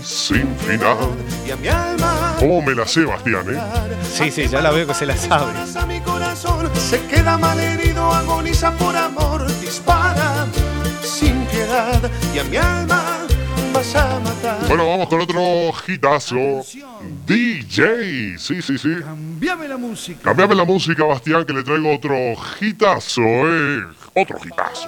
sin 0.04 0.56
final. 0.58 0.98
Y 1.46 1.52
a 1.52 1.56
mi 1.58 1.68
alma. 1.68 2.38
¿Cómo 2.40 2.60
me 2.64 2.74
la 2.74 2.88
sé, 2.88 3.06
Bastián, 3.06 3.46
eh? 3.54 3.62
Sí, 4.12 4.32
sí, 4.32 4.48
ya 4.48 4.62
la 4.62 4.72
veo 4.72 4.88
que 4.88 4.96
se 4.96 5.06
la 5.06 5.16
sabe. 5.16 5.54
A 5.80 5.86
mi 5.86 6.02
corazón 6.02 6.72
se 6.74 7.06
queda 7.06 7.38
mal 7.38 7.60
herido, 7.60 8.12
agoniza 8.12 8.72
por 8.72 8.96
amor, 8.98 9.46
dispara 9.60 10.48
sin 11.04 11.46
piedad 11.46 12.02
y 12.34 12.40
a 12.40 12.44
mi 12.46 12.58
alma 12.58 13.21
vas 13.82 13.96
a 13.96 14.20
matar. 14.20 14.68
Bueno, 14.68 14.88
vamos 14.88 15.08
con 15.10 15.22
otro 15.22 15.74
hitazo. 15.88 16.36
DJ. 17.26 18.38
Sí, 18.38 18.62
sí, 18.62 18.78
sí. 18.78 18.96
Cambiame 19.04 19.68
la 19.68 19.78
música. 19.78 20.22
Cambiame 20.22 20.56
la 20.56 20.66
música, 20.66 21.04
Bastián, 21.04 21.46
que 21.46 21.54
le 21.54 21.64
traigo 21.64 21.96
otro 21.96 22.16
hitazo, 22.60 23.22
eh. 23.22 23.84
Otro 24.16 24.38
hitazo. 24.46 24.88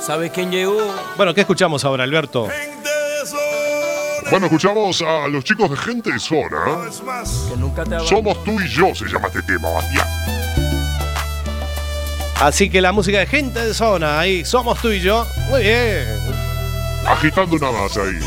¿Sabes 0.00 0.30
quién 0.32 0.50
llegó? 0.50 0.94
Bueno, 1.16 1.34
¿qué 1.34 1.42
escuchamos 1.42 1.84
ahora, 1.84 2.04
Alberto? 2.04 2.48
Bueno, 4.30 4.46
escuchamos 4.46 5.02
a 5.02 5.28
los 5.28 5.44
chicos 5.44 5.70
de 5.70 5.76
Gente 5.76 6.12
de 6.12 6.18
Zona. 6.18 6.90
Somos 8.08 8.42
tú 8.44 8.58
y 8.58 8.68
yo, 8.68 8.94
se 8.94 9.04
llama 9.04 9.28
este 9.28 9.42
tema, 9.42 9.68
Bastián. 9.70 10.08
Así 12.40 12.68
que 12.70 12.80
la 12.80 12.90
música 12.90 13.20
de 13.20 13.26
gente 13.28 13.64
de 13.64 13.72
zona, 13.72 14.18
ahí 14.18 14.44
somos 14.44 14.80
tú 14.80 14.88
y 14.88 14.98
yo. 14.98 15.24
Muy 15.48 15.62
bien. 15.62 16.21
Agitando 17.06 17.56
una 17.56 17.72
más 17.72 17.96
ahí. 17.96 18.18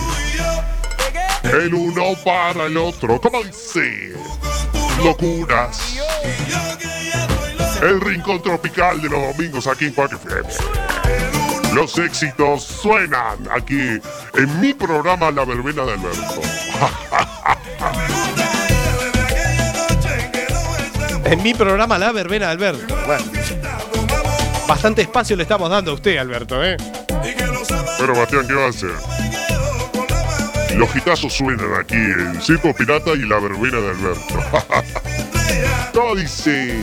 El 1.44 1.74
uno 1.74 2.16
para 2.24 2.66
el 2.66 2.78
otro. 2.78 3.20
¿Cómo 3.22 3.44
dice? 3.44 4.14
Locuras. 5.04 5.98
El 7.82 8.02
rincón 8.02 8.42
tropical 8.42 9.02
de 9.02 9.10
los 9.10 9.36
domingos 9.36 9.68
aquí 9.68 9.86
en 9.86 9.94
Quack. 9.94 10.12
Los 11.74 11.98
éxitos 11.98 12.64
suenan 12.64 13.48
aquí 13.52 14.00
en 14.34 14.62
mi 14.62 14.74
programa 14.74 15.30
La 15.30 15.44
Verbena 15.44 15.84
de 15.84 15.94
Alberto. 15.94 16.42
En 21.26 21.44
mi 21.44 21.54
programa 21.54 21.98
La 21.98 22.12
Verbena 22.12 22.46
de 22.48 22.52
Alberto. 22.54 22.96
Bueno. 23.06 23.55
Bastante 24.68 25.04
espacio 25.04 25.36
le 25.36 25.44
estamos 25.44 25.70
dando 25.70 25.92
a 25.92 25.94
usted, 25.94 26.18
Alberto, 26.18 26.64
¿eh? 26.64 26.78
Pero 28.00 28.16
Bastián, 28.16 28.48
¿qué 28.48 28.54
va 28.54 28.66
a 28.66 28.70
hacer? 28.70 28.92
Los 30.76 30.92
gitazos 30.92 31.34
suenan 31.34 31.74
aquí 31.80 31.96
en 31.96 32.42
Circo 32.42 32.74
Pirata 32.74 33.12
y 33.12 33.28
La 33.28 33.40
Verbena 33.40 33.80
de 33.80 33.90
Alberto. 33.92 34.40
Todo 35.94 36.16
dice... 36.16 36.76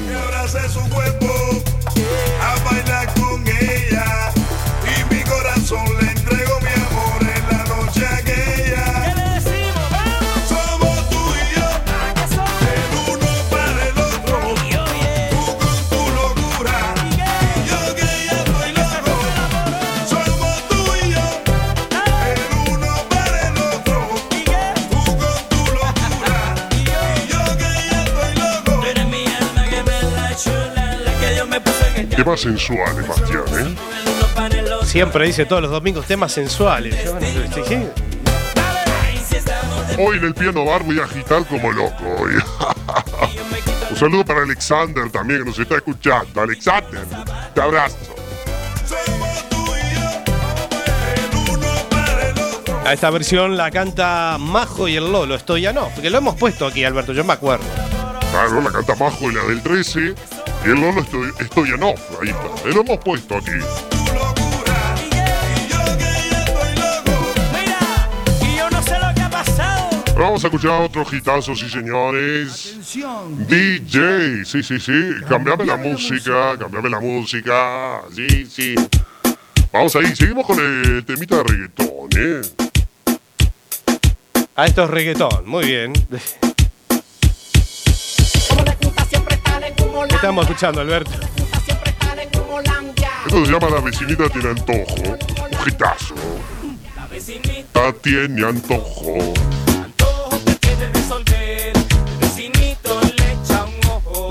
Temas 32.23 32.41
sensuales, 32.41 33.09
Bastián, 33.09 33.43
¿eh? 33.59 33.75
Siempre 34.85 35.27
dice 35.27 35.45
todos 35.45 35.61
los 35.61 35.73
domingos 35.73 36.07
temas 36.07 36.31
sensuales. 36.31 37.05
Yo, 37.05 37.14
bueno, 37.14 37.27
sí, 37.53 37.62
sí. 37.66 37.79
Hoy 39.99 40.18
en 40.18 40.25
el 40.27 40.33
piano 40.33 40.64
bar 40.64 40.85
voy 40.85 41.01
a 41.01 41.05
agitar 41.05 41.45
como 41.47 41.73
loco. 41.73 42.05
hoy. 42.20 42.35
Un 43.91 43.97
saludo 43.97 44.25
para 44.25 44.43
Alexander 44.43 45.11
también 45.11 45.41
que 45.41 45.47
nos 45.47 45.59
está 45.59 45.75
escuchando. 45.75 46.43
Alexander, 46.43 47.05
te 47.53 47.61
abrazo. 47.61 47.97
A 52.85 52.93
esta 52.93 53.11
versión 53.11 53.57
la 53.57 53.73
canta 53.73 54.37
Majo 54.39 54.87
y 54.87 54.95
el 54.95 55.11
Lolo, 55.11 55.35
estoy 55.35 55.62
ya 55.62 55.73
no, 55.73 55.89
porque 55.89 56.09
lo 56.09 56.18
hemos 56.18 56.37
puesto 56.37 56.66
aquí, 56.66 56.85
Alberto, 56.85 57.12
yo 57.12 57.25
me 57.25 57.33
acuerdo. 57.33 57.64
Claro, 58.31 58.61
la 58.61 58.70
canta 58.70 58.95
Majo 58.95 59.29
y 59.29 59.35
la 59.35 59.43
del 59.43 59.61
13. 59.61 60.14
Y 60.65 60.69
el 60.69 60.81
Lolo 60.81 61.01
estoy, 61.01 61.31
estoy 61.41 61.71
en 61.71 61.83
off. 61.83 62.01
Ahí 62.21 62.29
está. 62.29 62.69
Lo 62.69 62.81
hemos 62.83 62.99
puesto 62.99 63.37
aquí. 63.37 63.51
No 70.13 70.19
lo 70.19 70.25
vamos 70.25 70.45
a 70.45 70.47
escuchar 70.47 70.83
otro 70.83 71.05
hitazo, 71.11 71.57
sí 71.57 71.69
señores. 71.69 72.77
DJ, 73.49 74.45
sí, 74.45 74.63
sí, 74.63 74.79
sí. 74.79 75.15
Cambiame 75.29 75.65
la 75.65 75.77
música, 75.77 76.57
cambiame 76.59 76.91
la 76.91 77.01
música. 77.01 78.03
Sí, 78.15 78.47
sí. 78.47 78.75
Vamos 79.73 79.97
ahí, 79.97 80.15
seguimos 80.15 80.47
con 80.47 80.61
el 80.61 81.05
temita 81.05 81.39
de 81.39 81.43
reggaetón, 81.43 82.09
¿eh? 82.17 82.43
A 84.55 84.67
esto 84.67 84.85
es 84.85 84.91
reggaetón, 84.91 85.49
muy 85.49 85.65
bien. 85.65 85.93
¿Qué 90.09 90.14
estamos 90.16 90.44
escuchando, 90.44 90.80
Alberto? 90.80 91.11
Esto 93.26 93.46
se 93.46 93.53
llama 93.53 93.70
La 93.70 93.80
vecinita 93.80 94.28
tiene 94.28 94.48
antojo. 94.50 94.94
Un 95.03 95.68
hitazo. 95.68 96.14
La 97.74 97.92
tiene 97.92 98.46
antojo. 98.46 99.34
quiere 100.61 100.88
resolver. 100.92 101.72
El 101.76 102.18
vecinito 102.20 103.00
le 103.00 103.32
echa 103.32 103.64
un 103.64 103.90
ojo. 103.90 104.28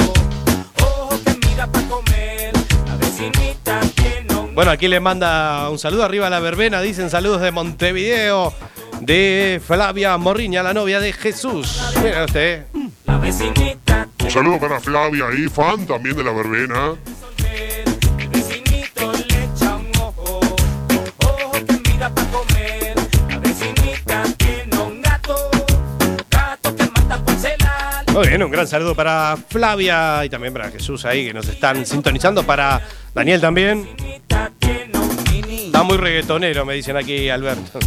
Ojo 0.81 1.19
que 1.23 1.47
mira 1.47 1.67
para 1.67 1.87
comer. 1.87 2.53
La 2.85 2.95
vecinita 2.97 3.79
tiene 3.95 4.35
un 4.35 4.55
Bueno, 4.55 4.71
aquí 4.71 4.87
le 4.87 4.99
manda 4.99 5.69
un 5.69 5.79
saludo 5.79 6.03
arriba 6.03 6.27
a 6.27 6.29
la 6.29 6.39
verbena. 6.39 6.81
Dicen 6.81 7.09
saludos 7.09 7.41
de 7.41 7.51
Montevideo. 7.51 8.53
De 8.99 9.61
Flavia 9.65 10.17
Morriña, 10.17 10.63
la 10.63 10.73
novia 10.73 10.99
de 10.99 11.13
Jesús. 11.13 11.81
Mira 12.03 12.25
usted. 12.25 12.65
La 13.05 13.17
vecinita 13.17 13.90
Un 14.23 14.31
saludo 14.31 14.59
para 14.59 14.79
Flavia 14.79 15.27
ahí, 15.27 15.47
fan 15.47 15.85
también 15.85 16.15
de 16.15 16.23
la 16.23 16.31
verbena. 16.31 16.95
Muy 28.13 28.27
bien, 28.27 28.43
un 28.43 28.51
gran 28.51 28.67
saludo 28.67 28.93
para 28.93 29.37
Flavia 29.49 30.25
y 30.25 30.29
también 30.29 30.53
para 30.53 30.69
Jesús 30.69 31.05
ahí 31.05 31.27
que 31.27 31.33
nos 31.33 31.47
están 31.47 31.85
sintonizando. 31.85 32.43
Para 32.43 32.81
Daniel 33.13 33.41
también. 33.41 33.87
Está 35.81 35.93
muy 35.95 35.97
reggaetonero, 35.97 36.63
me 36.63 36.75
dicen 36.75 36.95
aquí 36.95 37.27
Alberto. 37.27 37.79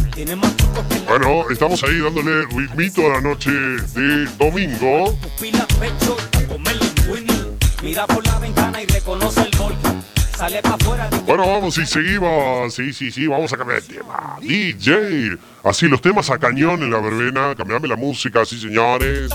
Bueno, 1.07 1.49
estamos 1.49 1.81
ahí 1.81 1.97
dándole 1.99 2.45
ritmito 2.47 3.05
a 3.05 3.09
la 3.13 3.21
noche 3.21 3.49
de 3.49 4.25
domingo. 4.37 5.17
Bueno, 11.25 11.47
vamos 11.47 11.77
y 11.77 11.85
seguimos. 11.85 12.73
Sí, 12.73 12.91
sí, 12.91 13.11
sí, 13.11 13.27
vamos 13.27 13.53
a 13.53 13.57
cambiar 13.57 13.81
de 13.81 13.95
tema. 13.95 14.39
DJ. 14.41 15.37
Así 15.63 15.87
los 15.87 16.01
temas 16.01 16.29
a 16.29 16.37
cañón 16.37 16.83
en 16.83 16.91
la 16.91 16.99
verbena. 16.99 17.55
Cambiame 17.55 17.87
la 17.87 17.95
música, 17.95 18.43
sí, 18.43 18.59
señores. 18.59 19.31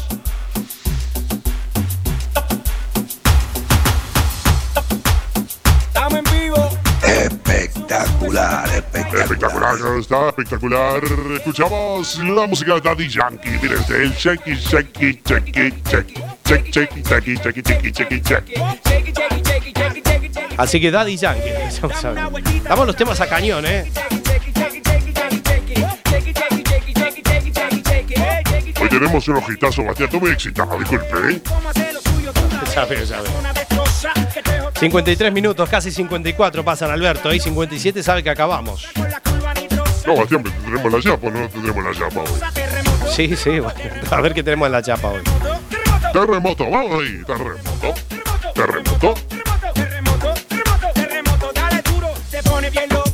Espectacular, 8.30 8.70
espectacular. 9.18 9.98
Está, 9.98 10.28
espectacular. 10.28 11.02
Escuchamos 11.34 12.18
la 12.18 12.46
música 12.46 12.74
de 12.74 12.80
Daddy 12.80 13.08
Yankee. 13.08 13.50
Miren 13.60 13.78
este, 13.80 14.02
el 14.04 14.12
shaky, 14.12 14.54
shaky, 14.54 15.20
shaky, 15.26 15.74
shaky, 15.84 16.14
shaky, 16.44 16.70
shaky, 16.70 17.02
shaky, 17.02 17.34
shaky, 17.34 17.62
shaky, 17.62 17.90
shaky, 17.90 18.20
shaky. 18.22 18.54
Así 20.56 20.80
que 20.80 20.90
Daddy 20.92 21.16
Yankee. 21.16 21.50
Damos 22.62 22.86
los 22.86 22.94
temas 22.94 23.20
a 23.20 23.28
cañón, 23.28 23.66
¿eh? 23.66 23.90
Hoy 28.80 28.88
tenemos 28.88 29.26
un 29.26 29.36
ojitazo, 29.36 29.84
Bastián. 29.84 30.06
Estoy 30.06 30.20
muy 30.20 30.30
excitado, 30.30 30.78
disculpe, 30.78 31.32
¿eh? 31.32 31.42
Ya 32.74 32.84
veo. 32.84 33.59
53 34.80 35.30
minutos, 35.30 35.68
casi 35.68 35.90
54 35.90 36.64
pasan 36.64 36.90
Alberto. 36.90 37.34
Y 37.34 37.38
57 37.38 38.02
sabe 38.02 38.22
que 38.22 38.30
acabamos. 38.30 38.88
No, 40.06 40.16
Bastián, 40.16 40.42
tendremos 40.42 40.90
la 40.90 41.02
chapa, 41.02 41.28
no 41.28 41.48
tendremos 41.50 41.84
la 41.84 41.92
chapa 41.92 42.20
hoy. 42.22 43.10
Sí, 43.14 43.36
sí, 43.36 43.60
bueno, 43.60 43.78
a 44.10 44.20
ver 44.22 44.32
qué 44.32 44.42
tenemos 44.42 44.64
en 44.64 44.72
la 44.72 44.82
chapa 44.82 45.08
hoy. 45.08 45.22
Terremoto, 46.14 46.70
vamos 46.70 47.02
ahí, 47.02 47.22
terremoto. 47.26 47.94
Terremoto. 48.54 49.14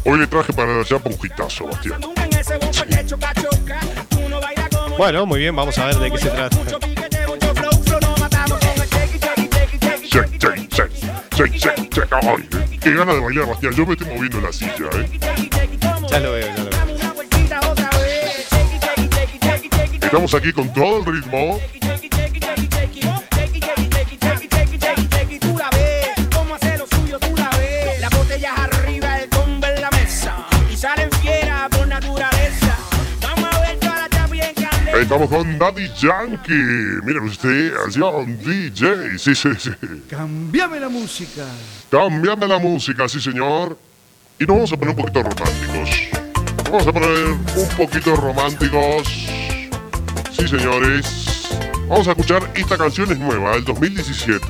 Hoy 0.04 0.18
le 0.20 0.26
traje 0.28 0.52
para 0.52 0.72
la 0.72 0.84
chapa 0.84 1.10
un 1.10 1.18
hitazo, 1.20 1.66
Bastián. 1.66 2.00
Bueno, 4.96 5.26
muy 5.26 5.40
bien, 5.40 5.56
vamos 5.56 5.76
a 5.78 5.86
ver 5.86 5.96
de 5.96 6.12
qué 6.12 6.18
se 6.18 6.30
trata. 6.30 6.56
Check. 11.36 11.52
Check, 11.52 11.90
check. 11.90 12.12
Ay, 12.12 12.48
eh, 12.52 12.78
qué 12.80 12.94
gana 12.94 13.12
de 13.14 13.20
bailar, 13.20 13.46
Bastián. 13.46 13.74
Yo 13.74 13.86
me 13.86 13.92
estoy 13.92 14.08
moviendo 14.08 14.38
en 14.38 14.44
la 14.44 14.52
silla, 14.52 14.88
¿eh? 14.94 15.08
Ya 16.10 16.20
lo 16.20 16.32
veo, 16.32 16.46
ya 16.46 16.64
lo 16.64 16.70
veo. 16.70 16.76
Estamos 20.00 20.34
aquí 20.34 20.52
con 20.52 20.72
todo 20.72 20.98
el 20.98 21.04
ritmo. 21.04 21.60
Estamos 35.00 35.28
con 35.28 35.58
Daddy 35.58 35.90
Yankee. 35.98 37.00
Miren 37.04 37.24
usted, 37.24 37.72
un 37.98 38.38
DJ. 38.38 39.18
Sí, 39.18 39.34
sí, 39.34 39.50
sí. 39.58 39.70
Cambiame 40.08 40.80
la 40.80 40.88
música. 40.88 41.44
Cambiame 41.90 42.48
la 42.48 42.58
música, 42.58 43.06
sí, 43.06 43.20
señor. 43.20 43.78
Y 44.38 44.44
nos 44.44 44.56
vamos 44.56 44.72
a 44.72 44.76
poner 44.76 44.94
un 44.94 45.02
poquito 45.02 45.22
románticos. 45.22 45.90
Vamos 46.64 46.86
a 46.86 46.92
poner 46.92 47.26
un 47.28 47.68
poquito 47.76 48.16
románticos. 48.16 49.06
Sí, 50.32 50.48
señores. 50.48 51.48
Vamos 51.88 52.08
a 52.08 52.12
escuchar 52.12 52.50
esta 52.54 52.78
canción 52.78 53.12
es 53.12 53.18
nueva, 53.18 53.52
del 53.52 53.64
2017. 53.64 54.46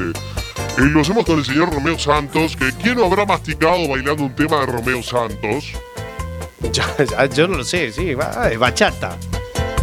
Y 0.78 0.82
lo 0.82 1.00
hacemos 1.00 1.26
con 1.26 1.40
el 1.40 1.44
señor 1.44 1.74
Romeo 1.74 1.98
Santos, 1.98 2.56
que 2.56 2.72
¿quién 2.80 2.96
no 2.96 3.06
habrá 3.06 3.26
masticado 3.26 3.88
bailando 3.88 4.22
un 4.22 4.34
tema 4.34 4.60
de 4.60 4.66
Romeo 4.66 5.02
Santos? 5.02 5.72
Yo 7.34 7.48
no 7.48 7.58
lo 7.58 7.64
sé, 7.64 7.90
sí, 7.92 8.14
va, 8.14 8.48
es 8.50 8.58
bachata. 8.58 9.18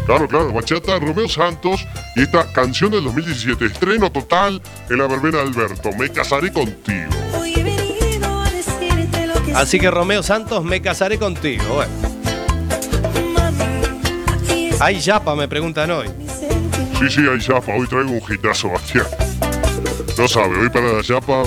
Claro, 0.06 0.28
claro, 0.28 0.52
bachata, 0.52 1.00
Romeo 1.00 1.30
Santos 1.30 1.86
y 2.16 2.24
esta 2.24 2.52
canción 2.52 2.92
del 2.92 3.06
2017, 3.06 3.66
estreno 3.66 4.12
total 4.12 4.62
en 4.90 4.98
la 4.98 5.08
verbena 5.08 5.38
de 5.38 5.44
Alberto, 5.44 5.92
Me 5.98 6.10
casaré 6.10 6.52
contigo. 6.52 7.10
Así 9.56 9.80
que 9.80 9.90
Romeo 9.90 10.24
Santos, 10.24 10.64
me 10.64 10.82
casaré 10.82 11.18
contigo. 11.18 11.64
Bueno. 11.76 11.92
Hay 14.80 15.00
yapa, 15.00 15.36
me 15.36 15.48
preguntan 15.48 15.92
hoy. 15.92 16.10
Sí, 17.00 17.10
sí, 17.10 17.22
hay 17.28 17.40
chapa, 17.40 17.74
hoy 17.74 17.88
traigo 17.88 18.12
un 18.12 18.34
hitazo, 18.34 18.70
Bastián. 18.70 19.06
No 20.18 20.28
sabe, 20.28 20.58
hoy 20.58 20.70
para 20.70 20.94
la 20.94 21.04
chapa, 21.04 21.44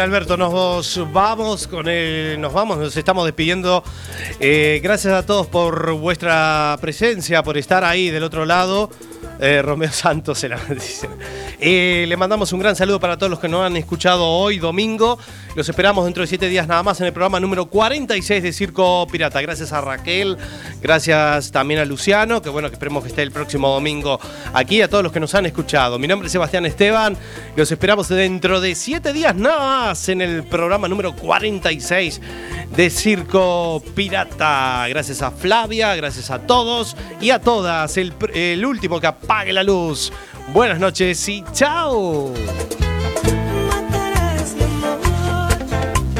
Alberto, 0.00 0.36
nos 0.36 1.00
vamos 1.12 1.66
con 1.66 1.88
el, 1.88 2.40
nos 2.40 2.52
vamos, 2.52 2.78
nos 2.78 2.96
estamos 2.96 3.24
despidiendo. 3.24 3.82
Eh, 4.40 4.80
gracias 4.82 5.12
a 5.12 5.24
todos 5.24 5.46
por 5.46 5.92
vuestra 5.94 6.76
presencia, 6.80 7.42
por 7.42 7.56
estar 7.56 7.84
ahí 7.84 8.10
del 8.10 8.24
otro 8.24 8.44
lado. 8.44 8.90
Eh, 9.40 9.62
Romeo 9.62 9.90
Santos 9.92 10.38
se 10.38 10.48
la 10.48 10.58
dice. 10.68 11.08
Eh, 11.60 12.04
le 12.08 12.16
mandamos 12.16 12.52
un 12.52 12.60
gran 12.60 12.76
saludo 12.76 13.00
para 13.00 13.16
todos 13.16 13.30
los 13.30 13.38
que 13.38 13.48
nos 13.48 13.64
han 13.64 13.76
escuchado 13.76 14.26
hoy, 14.26 14.58
domingo. 14.58 15.18
Los 15.54 15.68
esperamos 15.68 16.04
dentro 16.04 16.22
de 16.22 16.26
siete 16.26 16.48
días 16.48 16.66
nada 16.66 16.82
más 16.82 17.00
en 17.00 17.06
el 17.06 17.12
programa 17.12 17.38
número 17.38 17.66
46 17.66 18.42
de 18.42 18.52
Circo 18.52 19.06
Pirata. 19.10 19.40
Gracias 19.40 19.72
a 19.72 19.80
Raquel, 19.80 20.36
gracias 20.82 21.52
también 21.52 21.80
a 21.80 21.84
Luciano, 21.84 22.42
que 22.42 22.50
bueno, 22.50 22.68
que 22.68 22.74
esperemos 22.74 23.04
que 23.04 23.10
esté 23.10 23.22
el 23.22 23.30
próximo 23.30 23.68
domingo 23.68 24.18
aquí, 24.52 24.82
a 24.82 24.88
todos 24.88 25.04
los 25.04 25.12
que 25.12 25.20
nos 25.20 25.34
han 25.34 25.46
escuchado. 25.46 25.98
Mi 25.98 26.08
nombre 26.08 26.26
es 26.26 26.32
Sebastián 26.32 26.66
Esteban, 26.66 27.16
los 27.56 27.70
esperamos 27.70 28.08
dentro 28.08 28.60
de 28.60 28.74
siete 28.74 29.12
días 29.12 29.34
nada 29.36 29.86
más 29.86 30.08
en 30.08 30.20
el 30.20 30.42
programa 30.42 30.88
número 30.88 31.14
46 31.14 32.20
de 32.76 32.90
Circo 32.90 33.82
Pirata. 33.94 34.86
Gracias 34.88 35.22
a 35.22 35.30
Flavia, 35.30 35.94
gracias 35.94 36.30
a 36.30 36.40
todos 36.40 36.96
y 37.20 37.30
a 37.30 37.40
todas. 37.40 37.96
El, 37.96 38.64
último 38.64 39.00
que 39.00 39.06
apague 39.06 39.52
la 39.52 39.62
luz. 39.62 40.12
Buenas 40.52 40.78
noches 40.78 41.28
y 41.28 41.44
chao. 41.52 42.32